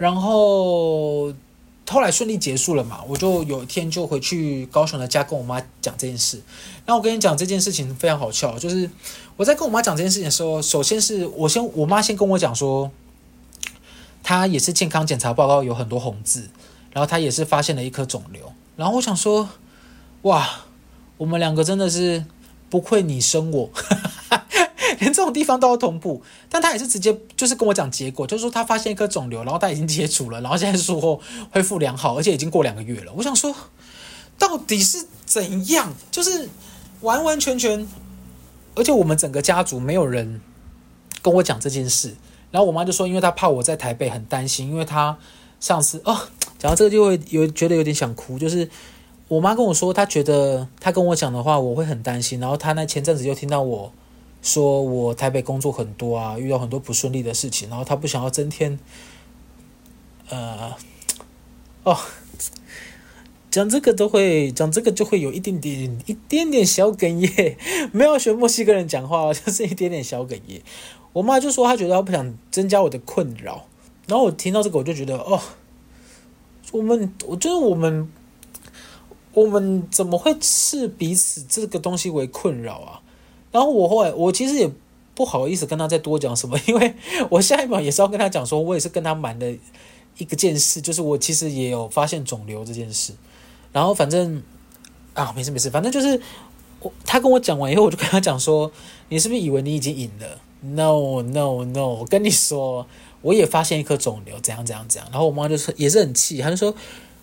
[0.02, 1.32] 然后。
[1.90, 6.40] 后来顺利结束了嘛，我就有一天就回去高雄的家跟我妈讲这件事。
[6.86, 8.88] 那我跟你讲这件事情非常好笑，就是
[9.36, 12.90] 我在跟我妈讲这件事情的时候，首先是我先我妈先跟我讲说，
[14.22, 16.48] 她也是健康检查报告有很多红字，
[16.92, 18.50] 然后她也是发现了一颗肿瘤。
[18.76, 19.50] 然后我想说，
[20.22, 20.48] 哇，
[21.18, 22.24] 我们两个真的是
[22.70, 23.70] 不愧你生我。
[25.02, 33.12] 连这种地方都要同步，但他也是直接就是跟我讲结果，就是说他发现一颗肿瘤，然后他已经切除了，然后现在说恢复良好，而且已经过两个月了。
[33.16, 33.52] 我想说，
[34.38, 35.92] 到底是怎样？
[36.12, 36.48] 就是
[37.00, 37.84] 完完全全，
[38.76, 40.40] 而且我们整个家族没有人
[41.20, 42.14] 跟我讲这件事。
[42.52, 45.18] 然后我妈就说，因为她怕我在台北很担心，因为她
[45.58, 46.16] 上次哦，
[46.60, 48.70] 讲到这个就会有觉得有点想哭，就是
[49.26, 53.92] 我妈跟我说，她觉得她跟我讲的话我会很担心，然后她那前阵子又听到我。
[54.42, 58.76] 说我台北工作很多啊，遇到很多不顺利的事情，然后他不想要增添，
[60.28, 60.74] 呃，
[61.84, 61.96] 哦，
[63.48, 67.56] 讲这个都会讲这个就会有一点点一点点小哽咽，
[67.92, 70.60] 没有学墨西哥人讲话，就是一点点小哽咽。
[71.12, 73.66] 我妈就说她觉得她不想增加我的困扰，
[74.08, 75.40] 然后我听到这个我就觉得哦，
[76.72, 78.10] 我们我觉得我们
[79.34, 83.01] 我们怎么会视彼此这个东西为困扰啊？
[83.52, 84.68] 然后我后来，我其实也
[85.14, 86.94] 不好意思跟他再多讲什么， 因为
[87.30, 89.54] 我下一秒也是要跟他讲说，我也是跟他瞒的
[90.18, 93.12] 一个件事，就是我其实也有发现肿瘤这件事。
[93.72, 94.42] 然后反正
[95.14, 96.20] 啊，没事没事，反正就是
[96.80, 98.72] 我他跟我讲完以后，我就跟他讲说，
[99.10, 102.86] 你是不是以为你已经赢了？No No No，我跟你说，
[103.20, 105.08] 我也发现一颗肿瘤，怎样怎样怎样。
[105.10, 106.74] 然后我妈就是也是很气，她就说，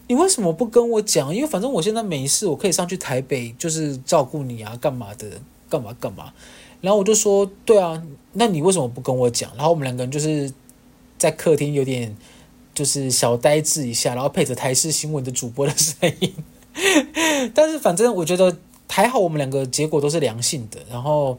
[0.07, 1.33] 你为什么不跟我讲？
[1.33, 5.27] 因为反正我现在没事，我可以上去台北，就是照顾你啊，干嘛的。
[5.69, 6.33] 干嘛干嘛？
[6.81, 8.01] 然后我就说，对啊，
[8.33, 9.51] 那你为什么不跟我讲？
[9.55, 10.51] 然后我们两个人就是
[11.17, 12.15] 在客厅有点
[12.73, 16.33] 就是小呆滞一下，然后配着台式新闻的主播的声音。
[17.53, 20.79] 但是反正我觉得还好，我们两个结果都是良性的。
[20.89, 21.37] 然后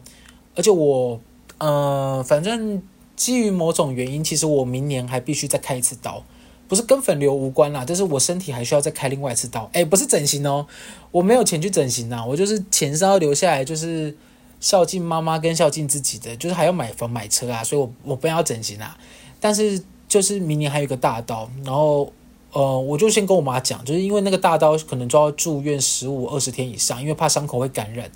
[0.54, 1.20] 而且我
[1.58, 2.82] 呃，反正
[3.16, 6.22] 基于某种原因，其实我明年还必须再开一次刀。
[6.68, 9.68] 不是跟粉瘤无关啦，就是我身体还需要再开另外一次刀。
[9.72, 10.64] 诶，不是整形哦，
[11.10, 14.14] 我没有钱去整形啦，我就是钱是要留下来，就是
[14.60, 18.96] 孝敬妈妈跟孝敬自己的，就是还要买房买车啊，所以我我不要整形啦。
[19.40, 22.12] 但是就是明年还有一个大刀，然后
[22.52, 28.08] 呃，我就先跟我妈讲，就是因为那个大刀可能就要住院十五二十天以上，因为怕伤口会感染，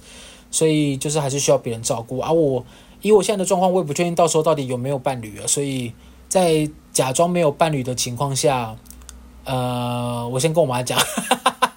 [0.51, 2.21] 所以就是还是需要别人照顾。
[2.21, 2.65] 而、啊、我
[3.03, 5.93] 以我现在的状况，我也不确定到时候到底有没有伴侣啊，所以。
[6.27, 8.75] 在假装没有伴侣的情况下，
[9.45, 10.99] 呃，我先跟我妈讲，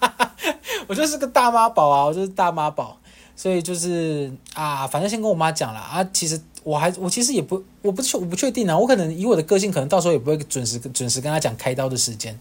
[0.88, 2.98] 我就是个大妈宝啊，我就是大妈宝，
[3.38, 6.02] 所以就是啊，反正先跟我妈讲了啊。
[6.12, 12.36] 其实我还我其实也不我不确我不确定啊，我可能以我的个性，可能到时候也不会准时准时跟她讲开刀的时间。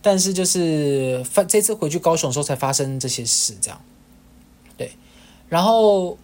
[0.00, 3.80] 但是就是发这次回去高雄的时候才发生这些事，这样，
[4.76, 4.92] 对。
[5.48, 6.16] 然后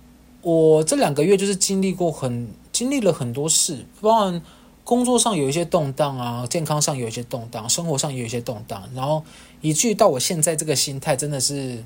[0.42, 4.40] 我这两个月就是经历过很经历了很多事，包含
[4.84, 9.22] 工作上有一些动荡啊，健康上有一些动荡，生活上也有一些动荡，然后
[9.60, 11.84] 以至于到我现在这个心态真的是，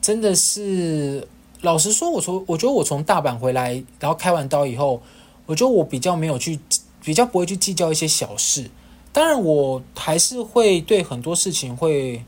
[0.00, 1.26] 真的是
[1.62, 5.02] 老实说，我从我觉得我从大阪回来，然后开完刀以后，
[5.46, 6.58] 我觉得我比较没有去
[7.02, 8.70] 比较不会去计较一些小事。
[9.12, 12.24] 当然，我还是会对很多事情会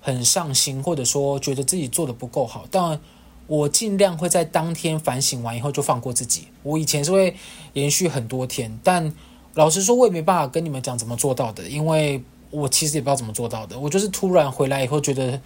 [0.00, 2.66] 很上心，或者说觉得自己做得不够好。
[2.70, 3.00] 但
[3.46, 6.48] 我尽量会在当天反省完以后就放过自己。
[6.62, 7.36] 我以前是会
[7.74, 9.14] 延续很多天，但
[9.54, 13.78] 老实说，我也没办法跟你们讲怎么做到的，因为我其实也不知道怎么做到的。
[13.78, 15.40] 我就是突然回来以后，觉得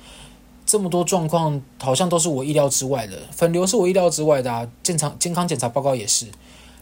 [0.68, 6.26] 这么多状况好像都是我意料之外的，粉瘤是我意料之外的啊，健康健康检查报告也是，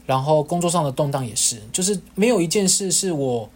[0.05, 3.49] 然后工作上的动荡也是，就是没有一件事是我。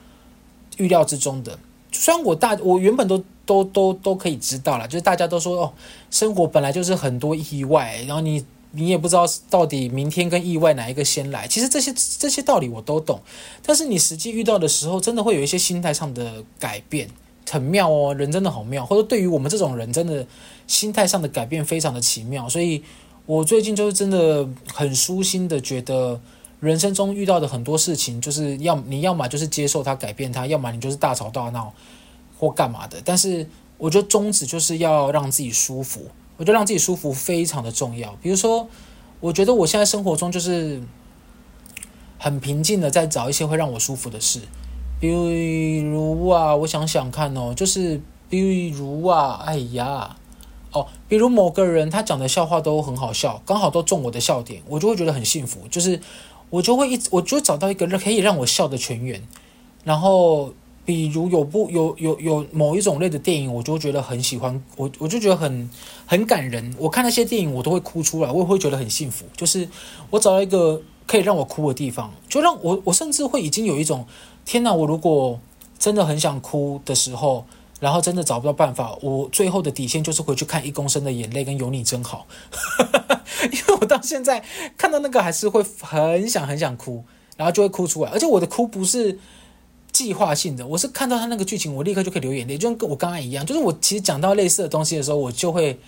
[0.77, 1.59] 预料之中的，
[1.93, 5.73] 虽然我大我原本都都都都可以知道了，就是大家都说哦，
[6.11, 11.47] 生活本来就是很多意外，然后你你也不知道到底明天跟意外哪一个先来。
[11.47, 13.21] 其实这些这些道理我都懂，
[13.63, 17.11] 但是你实际遇到的时候，真的会有一些心态上的改变，
[17.51, 20.27] 很妙哦，人真的好妙，或者对于我们这种人，真的
[20.67, 22.49] 心态上的改变非常的奇妙。
[22.49, 22.83] 所以
[23.27, 26.21] 我最近就是真的很舒心的觉得。
[26.61, 31.73] 人生中遇到的很多事情，就是要你要么就是接受它、改变它，要么你就是大吵大闹
[32.39, 33.01] 或干嘛的。
[33.03, 33.49] 但是
[33.79, 36.03] 我觉得宗旨就是要让自己舒服，
[36.37, 38.15] 我觉得让自己舒服非常的重要。
[38.21, 38.69] 比如说，
[39.21, 40.83] 我觉得我现在生活中就是
[42.19, 44.41] 很平静的在找一些会让我舒服的事，
[45.01, 50.17] 比如啊，我想想看哦，就是比如啊，哎呀，
[50.71, 56.01] 哦，比如某个人他讲的笑话都很好笑，刚好都中我的笑点，我就会觉得很幸福，就是。
[56.51, 59.23] 我就会一直，我就找到一个可以让我笑的全员。
[59.85, 60.53] 然后，
[60.85, 65.71] 比如有部有有有某一种类的电影，我就觉得很喜欢，我我就觉得很
[66.07, 66.75] 很感人。
[66.77, 69.27] 我看那些电影，我都会哭出来，我也会觉得很幸福。
[69.37, 69.69] 就是
[70.11, 74.05] 我找到一个可以让我哭的地方，就让我我甚至会已经有一种
[74.51, 74.75] 天哪！
[74.75, 75.39] 我如果
[75.79, 77.45] 真的很想哭的时候。
[77.79, 82.27] 然后真的找不到办法，我最后的底线就是回去看一公升的眼泪跟有你真好，
[83.51, 84.45] 因为我到现在
[84.77, 87.03] 看到那个还是会很想很想哭，
[87.39, 89.19] 然后就会哭出来，而且我的哭不是
[89.91, 95.81] 计划性的，我是看到他那个剧情，我立刻就可以流眼泪，就跟我刚刚一样，就是我其实讲到类似的东西的时候，我就会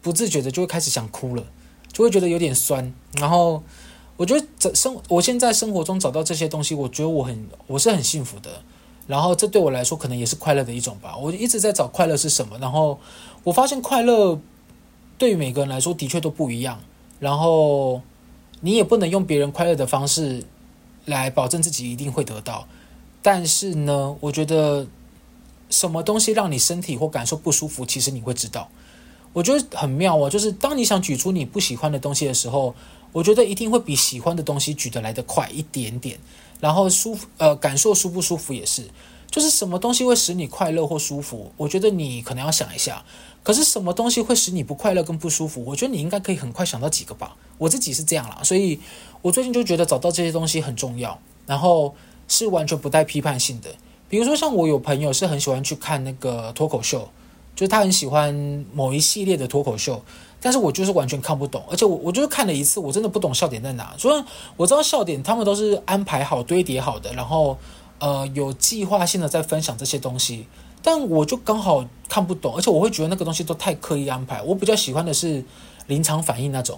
[0.00, 1.44] 不自觉的就会开始想哭了，
[1.92, 3.64] 就会觉得有点酸，然后
[4.16, 8.50] 我觉得这生我现在生活中找到这些东西，我觉得我很我是很幸福的。
[9.06, 11.16] 然后这对我来说可能也是快乐的一种吧。
[11.16, 12.98] 我一直在找快乐是什么，然后
[13.42, 14.40] 我发现快乐
[15.18, 16.78] 对于每个人来说的确都不一样。
[17.18, 18.00] 然后
[18.60, 20.44] 你也不能用别人快乐的方式
[21.04, 22.66] 来保证自己一定会得到。
[23.22, 24.86] 但是呢，我觉得
[25.70, 28.68] 什么东西让你身体或感受不舒服，其实你会知道。
[29.32, 32.74] 我觉得很妙啊，就是当你想举出你不喜欢的东西的时候，
[33.12, 36.18] 我觉得一定会比喜欢的东西举得来得快一点点。
[36.60, 38.84] 然后舒服，呃，感受舒不舒服也是，
[39.28, 41.52] 就是什么东西会使你快乐或舒服？
[41.56, 43.04] 我觉得你可能要想一下。
[43.42, 45.64] 可是什么东西会使你不快乐跟不舒服？
[45.64, 47.36] 我觉得你应该可以很快想到几个吧。
[47.58, 48.78] 我自己是这样啦，所以
[49.20, 51.18] 我最近就觉得找到这些东西很重要。
[51.44, 51.92] 然后
[52.28, 53.68] 是完全不带批判性的。
[54.08, 57.08] 比如说像我有朋友是很喜欢去看那个脱口秀，
[57.56, 60.00] 就他很喜欢某一系列的脱口秀。
[60.44, 63.94] 但是我就是完全看不懂，而且我我就是看了一次，我真的不懂笑点在哪。
[63.96, 64.24] 所以
[64.56, 67.56] 我知道笑点他们都是安排好、堆叠好的，然后
[68.00, 70.48] 呃有计划性的在分享这些东西，
[70.82, 74.42] 但我就刚好看不懂，而且我会觉得那个东西都太刻意安排。
[74.42, 75.44] 我比较喜欢的是
[75.86, 76.76] 临场反应那种，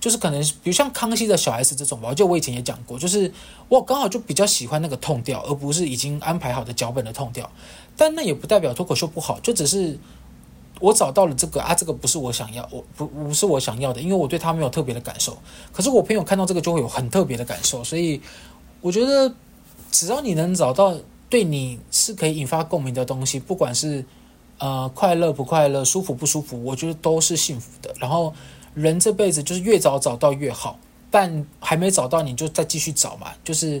[0.00, 3.32] 就是可能比如像康熙的小 S 这种吧，就我以前也讲过，就是
[3.68, 7.48] 我刚好就比较喜欢那个 tone 调，而不是已经安排好的脚本的 tone 调。
[7.96, 9.96] 但那也不代表脱口秀不好，就只是。
[10.80, 15.36] 我找到了这个啊，这个不是我想要，我不不是我想要的，因为我对他没有特别的感受。
[15.72, 18.20] 可是我朋友看到这个就会有很特别的感受，所以
[18.80, 19.32] 我觉得
[19.90, 20.94] 只要你能找到
[21.30, 24.04] 对你是可以引发共鸣的东西，不管是
[24.58, 27.94] 呃快乐不快乐、舒服不舒服，我觉得都是幸福的。
[28.00, 28.34] 然后
[28.74, 30.76] 人这辈子就是越早找到越好，
[31.10, 33.80] 但还没找到你就再继续找嘛，就是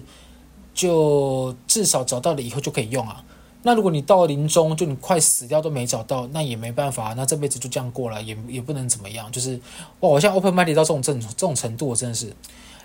[0.72, 3.23] 就至少找到了以后就可以用啊。
[3.66, 9.32] 那如果你到临终，就你快死掉都没找到，那也没办法，那这辈子就这样过了，也也不能怎么样。
[9.32, 9.58] 就是
[10.00, 12.26] 哇，我现在 open mind 到这种这种这种程度，我真的是，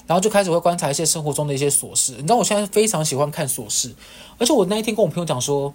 [0.08, 2.14] 然后就开始会观察一些生活中的一些琐事。
[2.14, 3.94] 你知道我现在非常喜欢看琐事，
[4.38, 5.74] 而且我那一天跟我朋友讲说，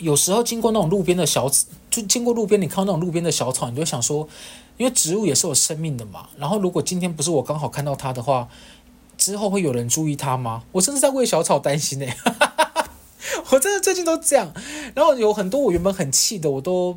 [0.00, 1.48] 有时候经过那种路边的小，
[1.90, 4.28] 就经过路边，你看到那种路边的小草，你就想说，
[4.76, 6.28] 因为植物也是有生命的嘛。
[6.36, 8.46] 然后如果今天不是我刚好看到它的话，
[9.16, 10.62] 之后会有人注意它吗？
[10.72, 12.06] 我甚至在为小草担心呢。
[13.50, 14.52] 我真的最近都这样。
[14.94, 16.96] 然后有很多我原本很气的，我都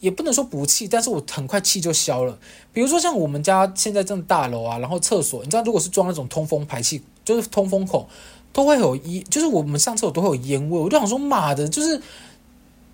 [0.00, 2.38] 也不能说不气，但是我很快气就消了。
[2.72, 8.08] 比如说像我们家现在这种大楼啊，然后厕所，你知道，如果是装那种通风排气，就是通风口。
[8.50, 12.00] 都会有烟，就是我们上厕所都会有烟味，我就想说，妈的，就是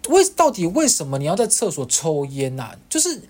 [0.08, 2.72] 为到底为什么你要在厕所抽烟呐？
[2.90, 3.22] 就是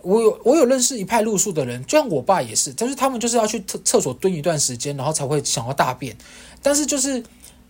[0.00, 6.16] 我有我有认识一派路数的人，就像我爸也是，但是他们就是要去厕厕所蹲一段时间，然后才会想要大便。
[6.62, 7.22] 但是就是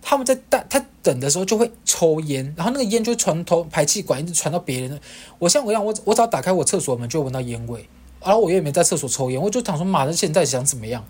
[0.07, 5.01] 他们在大他等的时候就会抽烟，然后那个烟就会传头排气管一直传到别人。
[5.39, 7.89] 我像我一样，我我只要打开我厕所门就闻到烟味，
[8.23, 11.03] 然后我也没在厕所抽烟，我就想说，妈的，现在想怎么样？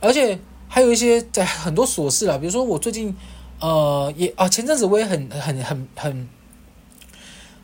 [0.00, 0.38] 而且。
[0.72, 3.12] 还有一些在很多琐事啊，比如说我最近，
[3.58, 6.28] 呃，也啊，前阵子我也很很很很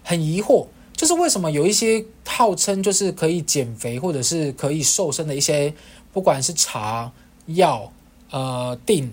[0.03, 5.73] 很疑惑，就是为什么有一些号称就是可以减肥或者是可以瘦身的一些，
[6.13, 7.13] 不管是茶
[7.47, 7.93] 药、
[8.33, 9.13] 呃定，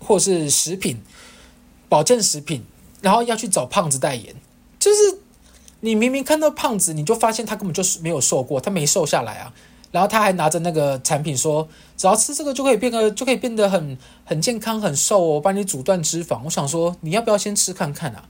[0.00, 1.00] 或是食品、
[1.88, 2.64] 保健食品，
[3.00, 4.34] 然后要去找胖子代言，
[4.78, 5.18] 就是
[5.80, 9.54] 你明明看到胖子，你就发现他根本就是没有瘦过，他没瘦下来啊。
[9.92, 16.40] 然后他还拿着那个产品说，只要吃这个就可以变得就可以变得很很健康很瘦哦，帮你阻断脂肪。
[16.44, 18.28] 我想说，你要不要先吃看看啊？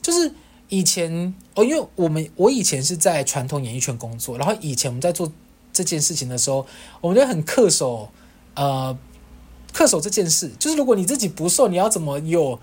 [0.00, 0.32] 就是
[0.70, 5.30] 以前哦，因为我们我以前是在传统演艺圈工作，然后以前我们在做
[5.70, 6.64] 这件事情的时候，
[7.02, 8.10] 我们就很恪守
[8.54, 8.96] 呃
[9.72, 12.58] 恪守这件事，就是如果你自己不瘦，你要怎么有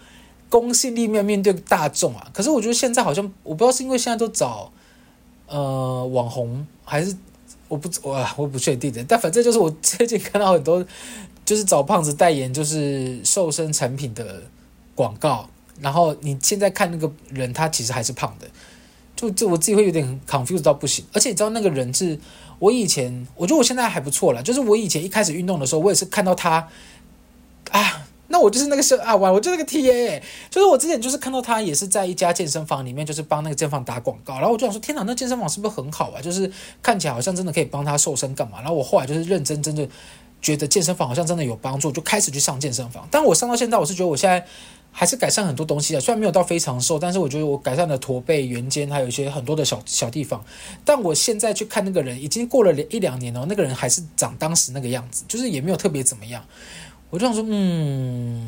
[0.50, 2.28] 公信力面面对大众啊？
[2.34, 4.72] 可是我觉得现在好像我不知道是因为现在都找
[5.48, 7.16] 呃网红还是。
[7.68, 10.84] 我不我我不确定的，但反正就是我最近看到很多，
[11.46, 14.42] 就是找胖子代言，就是瘦身产品的
[14.96, 15.48] 广告。
[15.80, 18.48] 然后你现在看那个人，他其实还是胖的，
[19.16, 21.06] 就就我自己会有点 confused 到不行。
[21.14, 22.20] 而且你知道那个人是
[22.58, 26.68] 我以前，我觉得我现在还不错啦，就是我以前一开始运动的时候，我也是看到他
[27.72, 28.06] 啊。
[28.32, 36.22] 那我就是那个是啊，我我就那个 TA，就是我之前就是看到他也是在一家健身房里面，就是帮那个健身房打广告，然后我就想说，天哪，那健身房是不是很好啊？
[36.22, 38.60] 就是看起来好像真的可以帮他瘦身干嘛？
[38.60, 39.88] 然后我后来就是认真真的
[40.44, 43.08] 觉得健身房好像真的有帮助，就开始去上健身房。
[43.10, 44.46] 但我上到现在，我是觉得我现在
[44.92, 50.46] 还是改善很多东西的，虽然没有到非常瘦，但是我觉得我改善了驼背、圆肩，还有一些很多的小小地方。
[50.86, 56.46] 但我现在去看那个人，已经过了一两年了，那个人还是长当时那个样子，就是也没有特别怎么样。
[57.10, 58.48] 我就想说，嗯。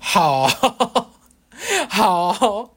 [0.00, 0.48] 好，
[1.90, 2.70] 好，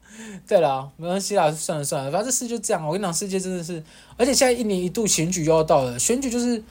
[0.45, 2.85] 对了，没关系啦，算了算了，反正这事就这样。
[2.85, 3.81] 我跟你讲，世界真的是，
[4.17, 6.61] 而且现在一年一度选举又要到了，选举就是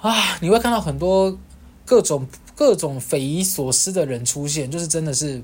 [0.00, 1.36] 啊，你会看到很多
[1.84, 5.42] 各种各种匪夷所思的人出现，就是真的是，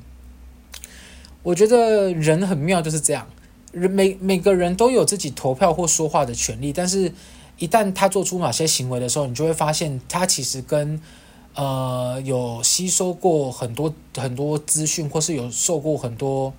[1.42, 3.26] 我觉得人很妙，就是这样，
[3.72, 7.12] 人每每个人都有自己投票或说话的权利，但是
[7.59, 11.00] 一旦他做出哪些行为的时候，你就会发现他其实跟。
[11.57, 16.52] 呃，有吸收过很多很多资讯，或是有受过很多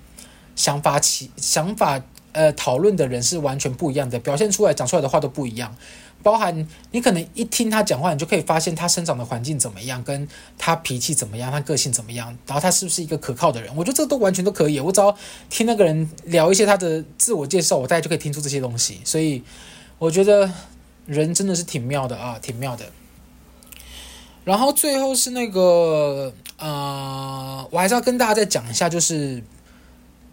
[0.56, 5.76] 想法起想法呃讨论的人是完全不一样的，表现出来讲出来的话都不一样。
[6.24, 10.26] 包含你可能一听他讲话，你就可以发现他生长的环境怎么样，跟
[10.58, 13.70] 他脾气怎么样，他个性怎么样，然后他是不是一个可靠的人？
[13.76, 14.80] 我觉得这都完全都可以。
[14.80, 15.14] 我只要
[15.50, 19.02] 听那个人聊一些他的自我介绍，我大概就可以听出这些东西。
[19.04, 19.44] 所以
[20.00, 20.50] 我觉得
[21.06, 22.86] 人真的是挺妙的啊，挺妙的。
[24.44, 29.44] 然后最后是那个呃，我还是要跟大家再讲一下，就是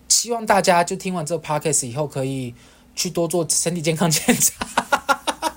[0.08, 2.54] 希望大家就听完这个 podcast 以后，可以
[2.94, 4.66] 去多做身体健康检查。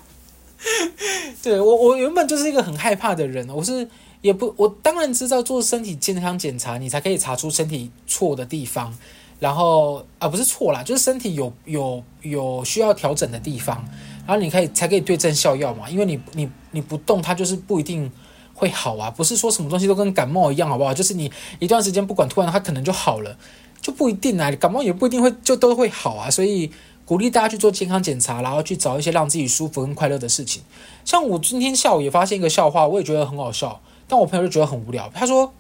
[1.43, 3.87] 对，我，我原本就是一个很害怕的人，我是
[4.21, 8.97] 也不，我当然知道做身体健康检查，你才可以查出身体错的地方，
[9.39, 13.85] 然后啊不是错啦，就是身体有有有需要调整的地方，
[14.25, 18.11] 然后你可以才可以对症下药嘛，因为你你你不动，它就是不一定。
[18.57, 20.93] 会好啊，不是说什么东西都跟感冒一样，好不好？
[20.93, 23.37] 就是你一段时间不管，突然它可能就好了，
[23.81, 24.49] 就不一定啊。
[24.51, 26.29] 感冒也不一定会就都会好啊。
[26.31, 26.71] 所以
[27.03, 30.63] 鼓励大家去做健康检查，然后去找一些让自己舒服跟快乐的事情。
[31.03, 35.11] 像我今天下午也发现一个笑话，我也觉得很好笑，但我朋友就觉得很无聊。
[35.13, 35.51] 他说，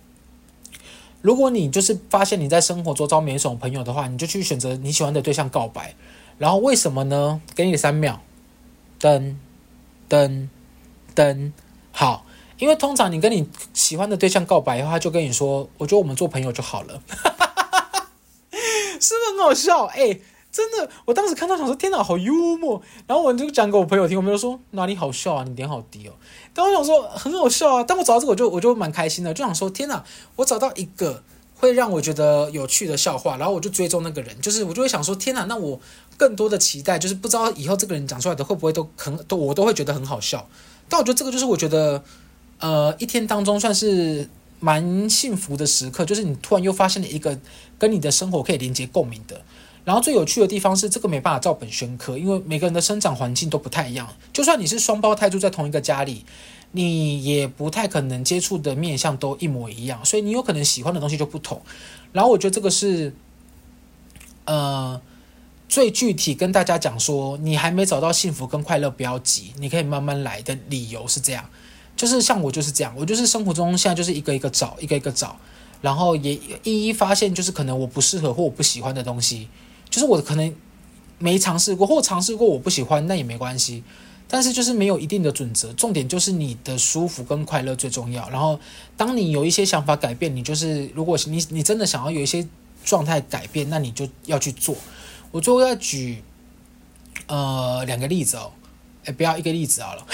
[1.21, 5.93] 如果你就是发现你在生活中遭没什么朋友的话，你就去选择你喜欢的对象告白。
[6.37, 7.41] 然后为什么呢？
[7.53, 8.21] 给你三秒，
[8.99, 9.35] 噔
[10.09, 10.47] 噔
[11.15, 11.51] 噔，
[11.91, 12.25] 好。
[12.57, 17.01] 因为通常你跟你喜欢的对象告白的话，他就跟你说：“我觉得我们做朋友就好了。
[18.97, 19.83] ”是不是很好笑？
[19.87, 20.17] 哎、
[20.49, 25.43] 真的，我当时看到想说：“天哪，好幽默！”然后我就讲给我朋友听，我朋友说：“哪里好笑啊？
[25.43, 26.13] 你脸好低哦。”
[26.55, 27.83] 但我想说很好笑啊。
[27.83, 30.05] 但我找到这个，我就我就蛮开心的，就想说：“天哪，
[30.37, 31.23] 我找到一个
[31.55, 35.79] 会让我觉得有趣的笑话，然后我就追踪那个人，就是我就会想说，天哪，那我
[36.17, 40.47] 更多的期待就是不知道以后这个人讲出来的会不会都很都我都会觉得很好笑。
[40.87, 42.03] 但我觉得这个就是我觉得，
[42.59, 44.29] 呃，一天当中算是
[44.59, 47.39] 蛮幸福的时刻，就是你突然又发现了一个
[47.79, 49.41] 跟你的生活可以连接共鸣的。
[49.83, 54.07] 然后最有趣的地方是，这个没办法照本宣科，因为每个人的生长环境都不太一样。
[54.33, 56.25] 就算你是双胞胎住在同一个家里，
[56.75, 61.61] 你也不太可能接触的面向都一模一样，所以你有可能喜欢的东西就不同。
[62.11, 63.13] 然后我觉得这个是，
[64.43, 64.99] 呃，
[65.69, 71.45] 最具体跟大家讲说，你还没找到幸福跟快乐，不要急，你可以慢慢来的理由是这样。
[71.95, 75.37] 就是像我就是这样，我就是生活中现在就是一个一个找，一个一个找，
[75.81, 79.47] 然后也一一发现，就是可能我不适合或我不喜欢的东西。
[79.89, 80.53] 就是我可能
[81.19, 83.81] 没尝试过，或尝试过我不喜欢，那也没关系。
[84.27, 88.29] 但是就是没有一定的准则，重点就是你的舒服跟快乐最重要。
[88.29, 88.59] 然后
[88.97, 92.47] 当你有一些想法改变，你就是如果你你真的想要有一些
[92.83, 94.75] 状态改变，那你就要去做。
[95.31, 96.23] 我最后要举
[97.27, 98.51] 呃两个例子哦，
[99.05, 100.05] 哎，不要一个例子好了，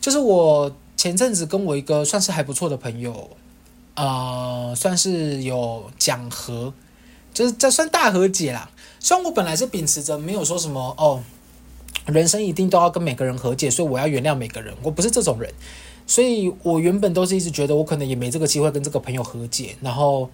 [0.00, 3.30] 就是我前阵子跟我一个算是还不错的朋友，
[3.94, 6.72] 呃，算是有讲和。
[7.34, 8.70] 就是这算大和解啦。
[9.00, 11.24] 虽然我本来是秉持着没有说什么哦，
[12.06, 14.74] 人生一定都要跟每个人和解，所以我要原谅每个人。
[14.82, 15.52] 我不是这种人，
[16.06, 19.76] 所以我原本都是一直觉得我可能也没这个机会跟这个朋友和解。
[19.80, 20.28] 然后，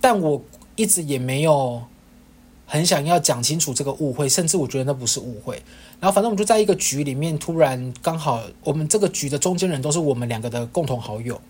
[0.00, 0.42] 但我
[0.76, 1.82] 一直也没有
[2.66, 5.62] 很想要讲清楚这个误会，甚至我觉得那不是误会。
[6.00, 11.40] 然后，反正我们就在一个局里面，突然刚好我们这个局的中间人都是我们两个的共同好友，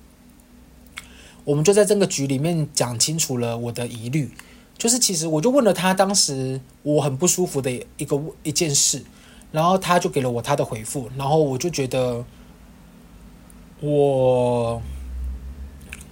[1.45, 4.31] 我们就在这个局里面讲清楚了我的疑虑。
[4.77, 9.05] 就是其实我就问了他当时我很不舒服的一个一件事，
[9.55, 12.25] 然后他就给了我他的回复，然后我就觉得
[13.81, 14.83] 我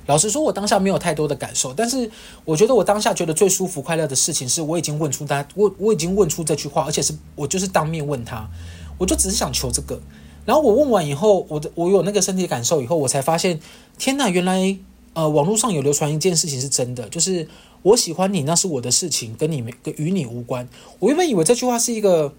[0.06, 2.08] 老实说，我当下没有太多的感受，但是
[2.44, 8.48] 我觉得我当下觉得最舒服快乐的事情是我已经问出他，我我已经问出这句话，而且是我就是当面问他，
[8.96, 10.00] 我就只是想求这个，
[10.44, 13.58] 然后我问完以后，我的我有那个身体感受以后，我才发现，
[13.98, 14.78] 天哪，原来
[15.14, 17.48] 呃网络上有流传一件事情是真的，就是。
[17.84, 20.68] 我喜欢你，那是我的事情，跟你没跟与你无关。
[21.00, 22.32] 我原本以为这句话是一个，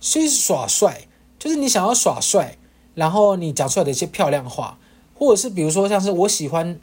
[0.00, 1.06] 是耍帅，
[1.38, 2.56] 就是你想要耍帅，
[2.94, 4.78] 然后你讲出来的一些漂亮话，
[5.14, 6.80] 或者是比如说像是我喜欢，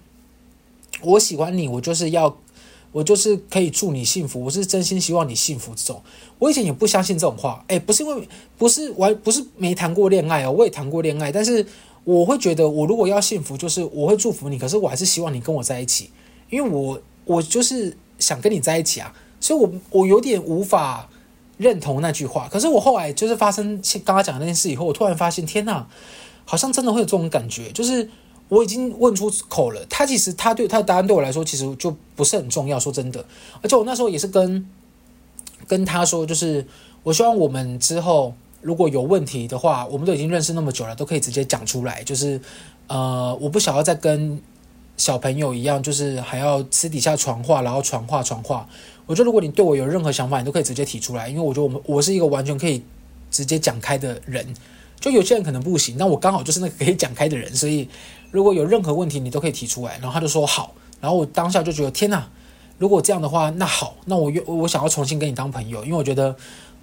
[1.01, 2.37] 我喜欢你，我就是要，
[2.91, 6.01] 我就是可以祝你幸福，我是真心希望你幸福这种。
[6.39, 11.65] 我以前也不相信这种话，诶，不是因为不是完不是没谈过恋爱哦，我也谈过恋爱，但是
[12.03, 16.09] 我会觉得我如果要幸福，就是我会祝福你，可是我还是希望你跟我在一起，
[16.49, 17.97] 因为我我就是。
[18.19, 21.07] 想跟你在一起啊，所以我我有点无法
[21.57, 22.47] 认同那句话。
[22.49, 25.87] 可是我后来就是发生刚刚讲的那件事以后，我突然发现，天哪，
[26.45, 27.71] 好像真的会有这种感觉。
[27.71, 28.09] 就是
[28.49, 32.79] 我已经问出口了，他其实他对他的答案对我来说其实就不是很重要。
[32.79, 33.25] 说真的，
[33.61, 34.67] 而且我那时候也是跟
[35.67, 36.65] 跟他说，就是
[37.03, 42.03] 我希望我们之后如果有问题的话，我们都已经认识那么久了，都可以直接讲出来。
[42.03, 42.39] 就是
[42.87, 44.41] 呃，我不想要再跟。
[44.99, 48.67] 小朋友一样，就是还要私底下传话，然后传话传话。
[49.07, 52.83] 我觉得如果你对我有任何想法，你都可以直接提出来，因为我觉得我们我是一个完全可以
[53.31, 54.45] 直接讲开的人。
[54.99, 57.87] 就有些人可能不行，那我刚好就是那个可以讲开的人，所以
[58.31, 59.97] 如果有任何问题，你都可以提出来。
[60.01, 62.27] 然后他就说好，然后我当下就觉得天哪，
[62.77, 66.35] 如果这样的话，那好，那我我想要重新跟你当朋友，因为我觉得，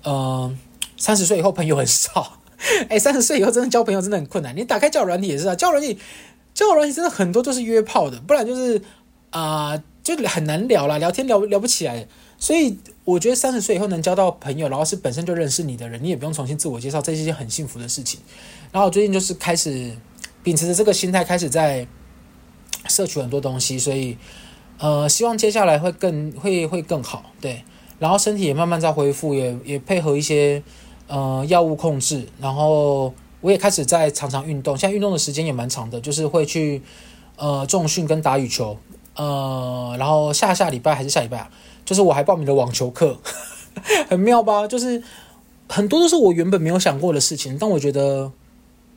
[0.02, 0.50] 呃，
[0.96, 2.38] 三十岁以后朋友很少。
[2.88, 4.56] 哎，三十岁以后真的交朋友真的很困难。
[4.56, 5.98] 你打开交友软体也是啊，交友软体。
[6.54, 8.80] 交友软件真的很多都是约炮的，不然就是
[9.30, 12.06] 啊、就很难聊啦，聊天聊聊不起来。
[12.38, 18.20] 所以我觉得三十岁以后能交到朋友，然后是本身就认识你的人，你也不用重新自我介绍，这是一件很幸福的事情。
[18.70, 19.96] 然后我最近就是开始
[20.42, 21.86] 秉持着这个心态，开始在
[22.88, 24.16] 摄取很多东西，所以
[24.78, 27.32] 呃，希望接下来会更会会更好。
[27.40, 27.64] 对，
[27.98, 30.62] 然后身体也慢慢在恢复，也也配合一些
[31.06, 33.12] 呃药物控制，然后。
[33.40, 36.80] 我也开始在常常运动，现在运动的时间也蛮长的，就是会去
[37.36, 38.74] 呃重训跟打羽球，
[39.16, 41.50] 呃，然后下下礼拜还是下礼拜啊，
[41.84, 43.18] 就是我还报名了网球课，
[44.08, 44.66] 很妙吧？
[44.66, 45.02] 就是
[45.68, 48.32] 很多都是我原本没有想过的事情，但我觉得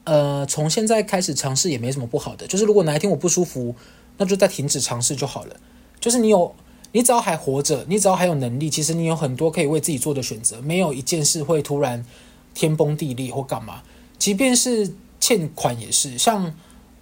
[0.06, 3.76] 呃从现在开始尝试也没什么不好的，就是如果哪一天我不舒服，
[4.18, 5.56] 那就再停止尝试就好了。
[6.00, 6.56] 就是你有，
[6.92, 12.06] 你只要还活着，你只要还有能力，其实你有很多可以为自己做的选择，没有一件事会突然
[12.54, 13.82] 天崩地裂或干嘛。
[14.18, 16.54] 即便是欠款也是，像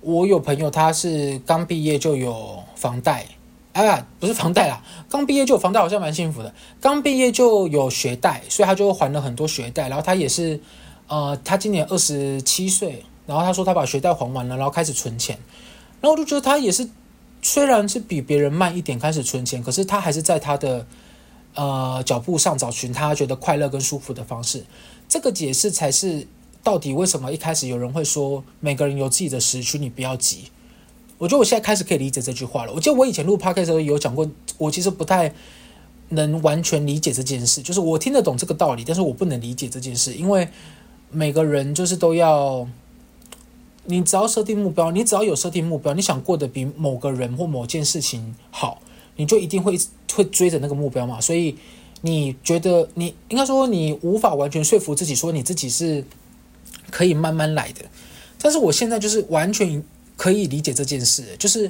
[0.05, 3.25] 我有朋友，他是刚毕业就有房贷，
[3.73, 4.79] 啊，不是房贷啦，
[5.09, 6.53] 刚毕业就有房贷，好像蛮幸福的。
[6.79, 9.89] 刚毕业就有学贷，所以他就还了很多学贷。
[9.89, 10.59] 然后他也是，
[11.07, 15.35] 呃，他今年二十七岁，然后他说他把学贷还完了，然后开始存钱。
[16.01, 16.87] 然后我就觉得他也是
[17.41, 20.85] 虽然是比别人慢一点开始存钱，可是他还是在他的
[21.55, 24.63] 呃脚步上找寻他觉得快乐跟舒服的方式。
[25.09, 26.27] 这个解释才是
[26.65, 30.45] 到底为什么一开始有人会说每个人有自己的时区，你不要急。
[31.19, 32.73] 我觉得我现在开始可以理解这句话了。
[32.73, 35.31] 我记得我以前录 podcast 的时候有讲过，我其实不太
[36.09, 40.49] 能完全理解这件事，就是我听得懂这个道理，但是我不能理解这件事，因为
[41.11, 42.67] 每个人就是都要，
[43.85, 48.81] 你只要设定目标，你只要有设定目标，你想过得比某个人或某件事情好，
[49.17, 49.79] 你就一定会
[50.15, 51.21] 会追着那个目标嘛。
[51.21, 51.55] 所以
[52.01, 56.03] 你觉得你应该说你无法完全说服自己说你自己是
[56.91, 57.85] 可以慢慢来的，
[58.41, 59.83] 但是我现在就是完全。
[60.17, 61.69] 可以理解这件事，就是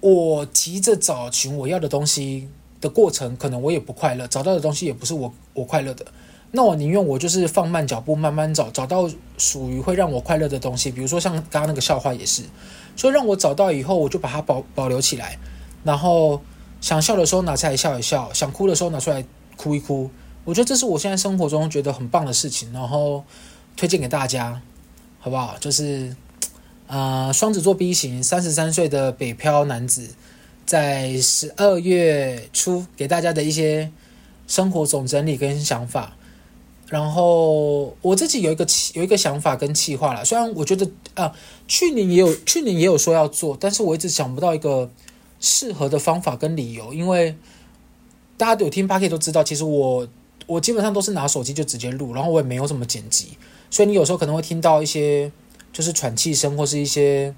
[0.00, 2.46] 我急着找寻我要的东西
[2.78, 6.04] 的过程，可能我也不快乐，找到的东西也不是我我快乐的。
[6.50, 10.90] 那我宁愿我就是放慢脚步，慢慢找，找到属于会让我快乐的东西。
[10.90, 12.42] 比如说像刚刚那个笑话也是，
[12.94, 15.38] 所以让我找到以后，我就把它保保留起来，
[15.84, 16.38] 然后
[16.82, 19.24] 想笑的时候拿出来笑一笑，想哭的时候拿出来
[19.56, 20.10] 哭一哭。
[20.44, 23.24] 我觉得这是我现在生活中觉得很棒的事情，然后
[23.76, 24.60] 推荐给大家，
[25.18, 25.56] 好不好？
[25.58, 26.14] 就是。
[26.88, 30.10] 呃，双子座 B 型，三十三岁的北漂男子，
[30.66, 33.90] 在十二月初给大家的一些
[34.46, 36.14] 生活总整理跟想法。
[36.88, 41.32] 然后我自己有一个有一个想法跟计划啦，虽然我觉得啊、
[41.66, 44.90] 去年也有去年也有说要做，但是我一直想不到一个
[45.40, 46.92] 适合的方法跟理由。
[46.92, 47.34] 因为
[48.36, 50.06] 大家有听 Podcast 都知道，其实我
[50.46, 53.38] 我基本上都是拿手机就直接录，然后我也没有什么剪辑，
[53.72, 55.32] 所以你有时候可能会听到一些。
[55.72, 57.34] 就是喘气声，或是一些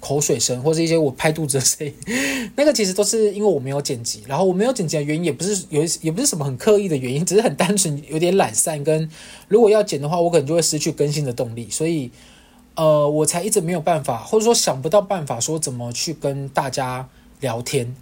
[0.00, 1.94] 口水声，或是一些我拍肚子的声音，
[2.56, 4.24] 那个其实都是因为我没有剪辑。
[4.26, 8.82] 然后我没有剪辑的原因也不是有，也不是什么很刻意的原因，只是很单纯，有点懒散。
[8.82, 9.08] 跟
[9.46, 11.70] 如果要剪的话，我可能就会失去更新的动力。
[11.70, 12.10] 所以，
[12.74, 17.08] 呃，我才一直没有办法，或者说想不到办法，说怎么去跟大家
[17.38, 17.94] 聊天。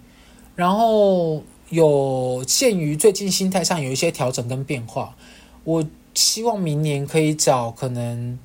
[0.55, 5.15] 然后有鉴于最近心态上有一些调整跟变化，
[5.63, 8.37] 我希望明年可以找可能。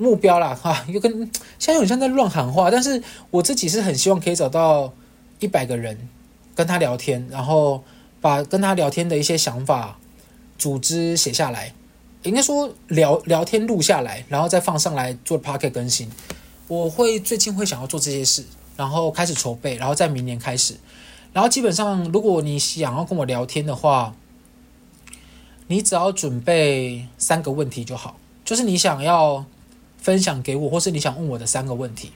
[0.00, 1.12] 目标啦， 哈，又跟
[1.58, 3.02] 现在有点像在乱喊话，但是
[3.32, 4.92] 我自己是很希望可以找到
[5.40, 6.08] 一百个人
[6.54, 7.82] 跟他聊天，然后
[8.20, 9.98] 把跟他聊天的一些想法
[10.56, 11.74] 组织写下来，
[12.22, 16.08] 应该说聊聊天录下来，然后再放上来做 Podcast 更新。
[16.68, 18.44] 我会最近会想要做这些事，
[18.76, 20.76] 然后开始筹备，然后在明年开始，
[21.32, 24.14] 然后基本上如果你想要跟我聊天的话，
[25.68, 29.44] 你只要准备三个问题就好，就是你想要。
[30.00, 32.12] 分享给我，或是你想问我的三个问题，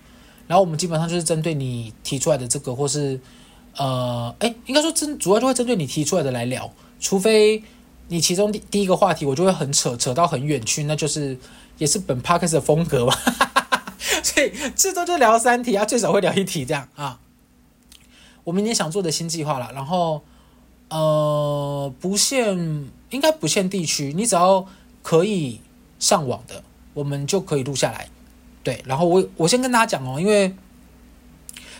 [0.47, 3.21] 然后我们基本上就是针对你提出来的这个，或是
[3.77, 7.61] 呃，诶，应该说针主要就会针对你提出来的来聊，除非
[8.07, 11.37] 你其中第第一个话题我就会很扯扯到很远去，那就是
[11.77, 13.19] 也是本 podcast 的风格吧，
[14.23, 17.19] 所以最多就聊三题啊，最少会聊一题这样啊。
[18.45, 20.23] 我明年想做的新计划了，然后
[20.89, 24.67] 呃，不限应该不限地区，你只要
[25.03, 25.61] 可以
[25.99, 26.65] 上网的。
[26.95, 28.07] 我们就可以录下来，
[28.63, 28.83] 对。
[28.85, 30.55] 然后我我先跟大家讲哦，因为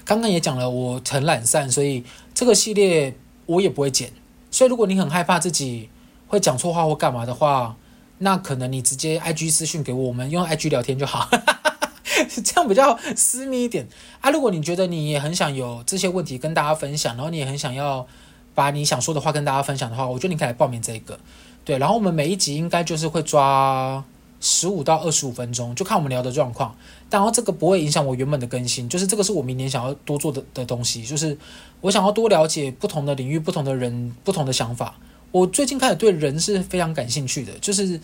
[0.07, 2.03] 刚刚也讲了，我很懒散，所以
[2.33, 3.15] 这个系列
[3.45, 4.11] 我也不会剪。
[4.51, 5.91] 所以如果你很害怕自己
[6.29, 7.77] 会讲错话或干嘛的话，
[8.19, 11.29] 那可能你直接 IG 私讯给我，我们用 IG 聊天就好，
[12.43, 13.87] 这样比较私密一点
[14.23, 14.31] 啊。
[14.31, 18.07] 如果你觉得你也很想有这些问题跟大家分享，然后你也很想要
[18.55, 21.19] 把你想说的话跟大家分享的话，我觉得你可以来报名这个。
[21.65, 24.05] 对，然后我们每一集应该就是会抓。
[24.45, 26.75] 十五到二十五分钟，就看我们聊的状况。
[27.09, 31.39] 然后这个不会影响我原本的更新，就是这个是我明年想要多做的的东西，就是
[31.81, 34.97] 我想要多了解不同的领域、不同的人、不同的想法。
[35.31, 38.01] 我最近开始对人是非常感兴趣的，就是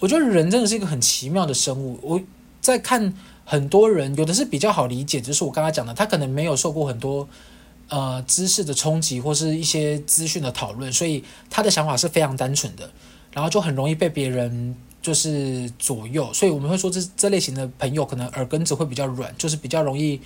[0.00, 1.98] 我觉得人真的是一个很奇妙的生物。
[2.02, 2.20] 我
[2.60, 3.14] 在看
[3.46, 7.26] 很多人，有的是比较好理解，就是我刚才讲的，他可能没有受过很多
[7.88, 12.90] 呃知识的冲击或是一些资讯的讨论，所以他的想法是非常单纯的，
[13.32, 14.74] 然后就很容易被别人。
[15.04, 20.18] 就是左右，所以我们会说这这类型的朋友可能耳根子会比较软，就是比较容易，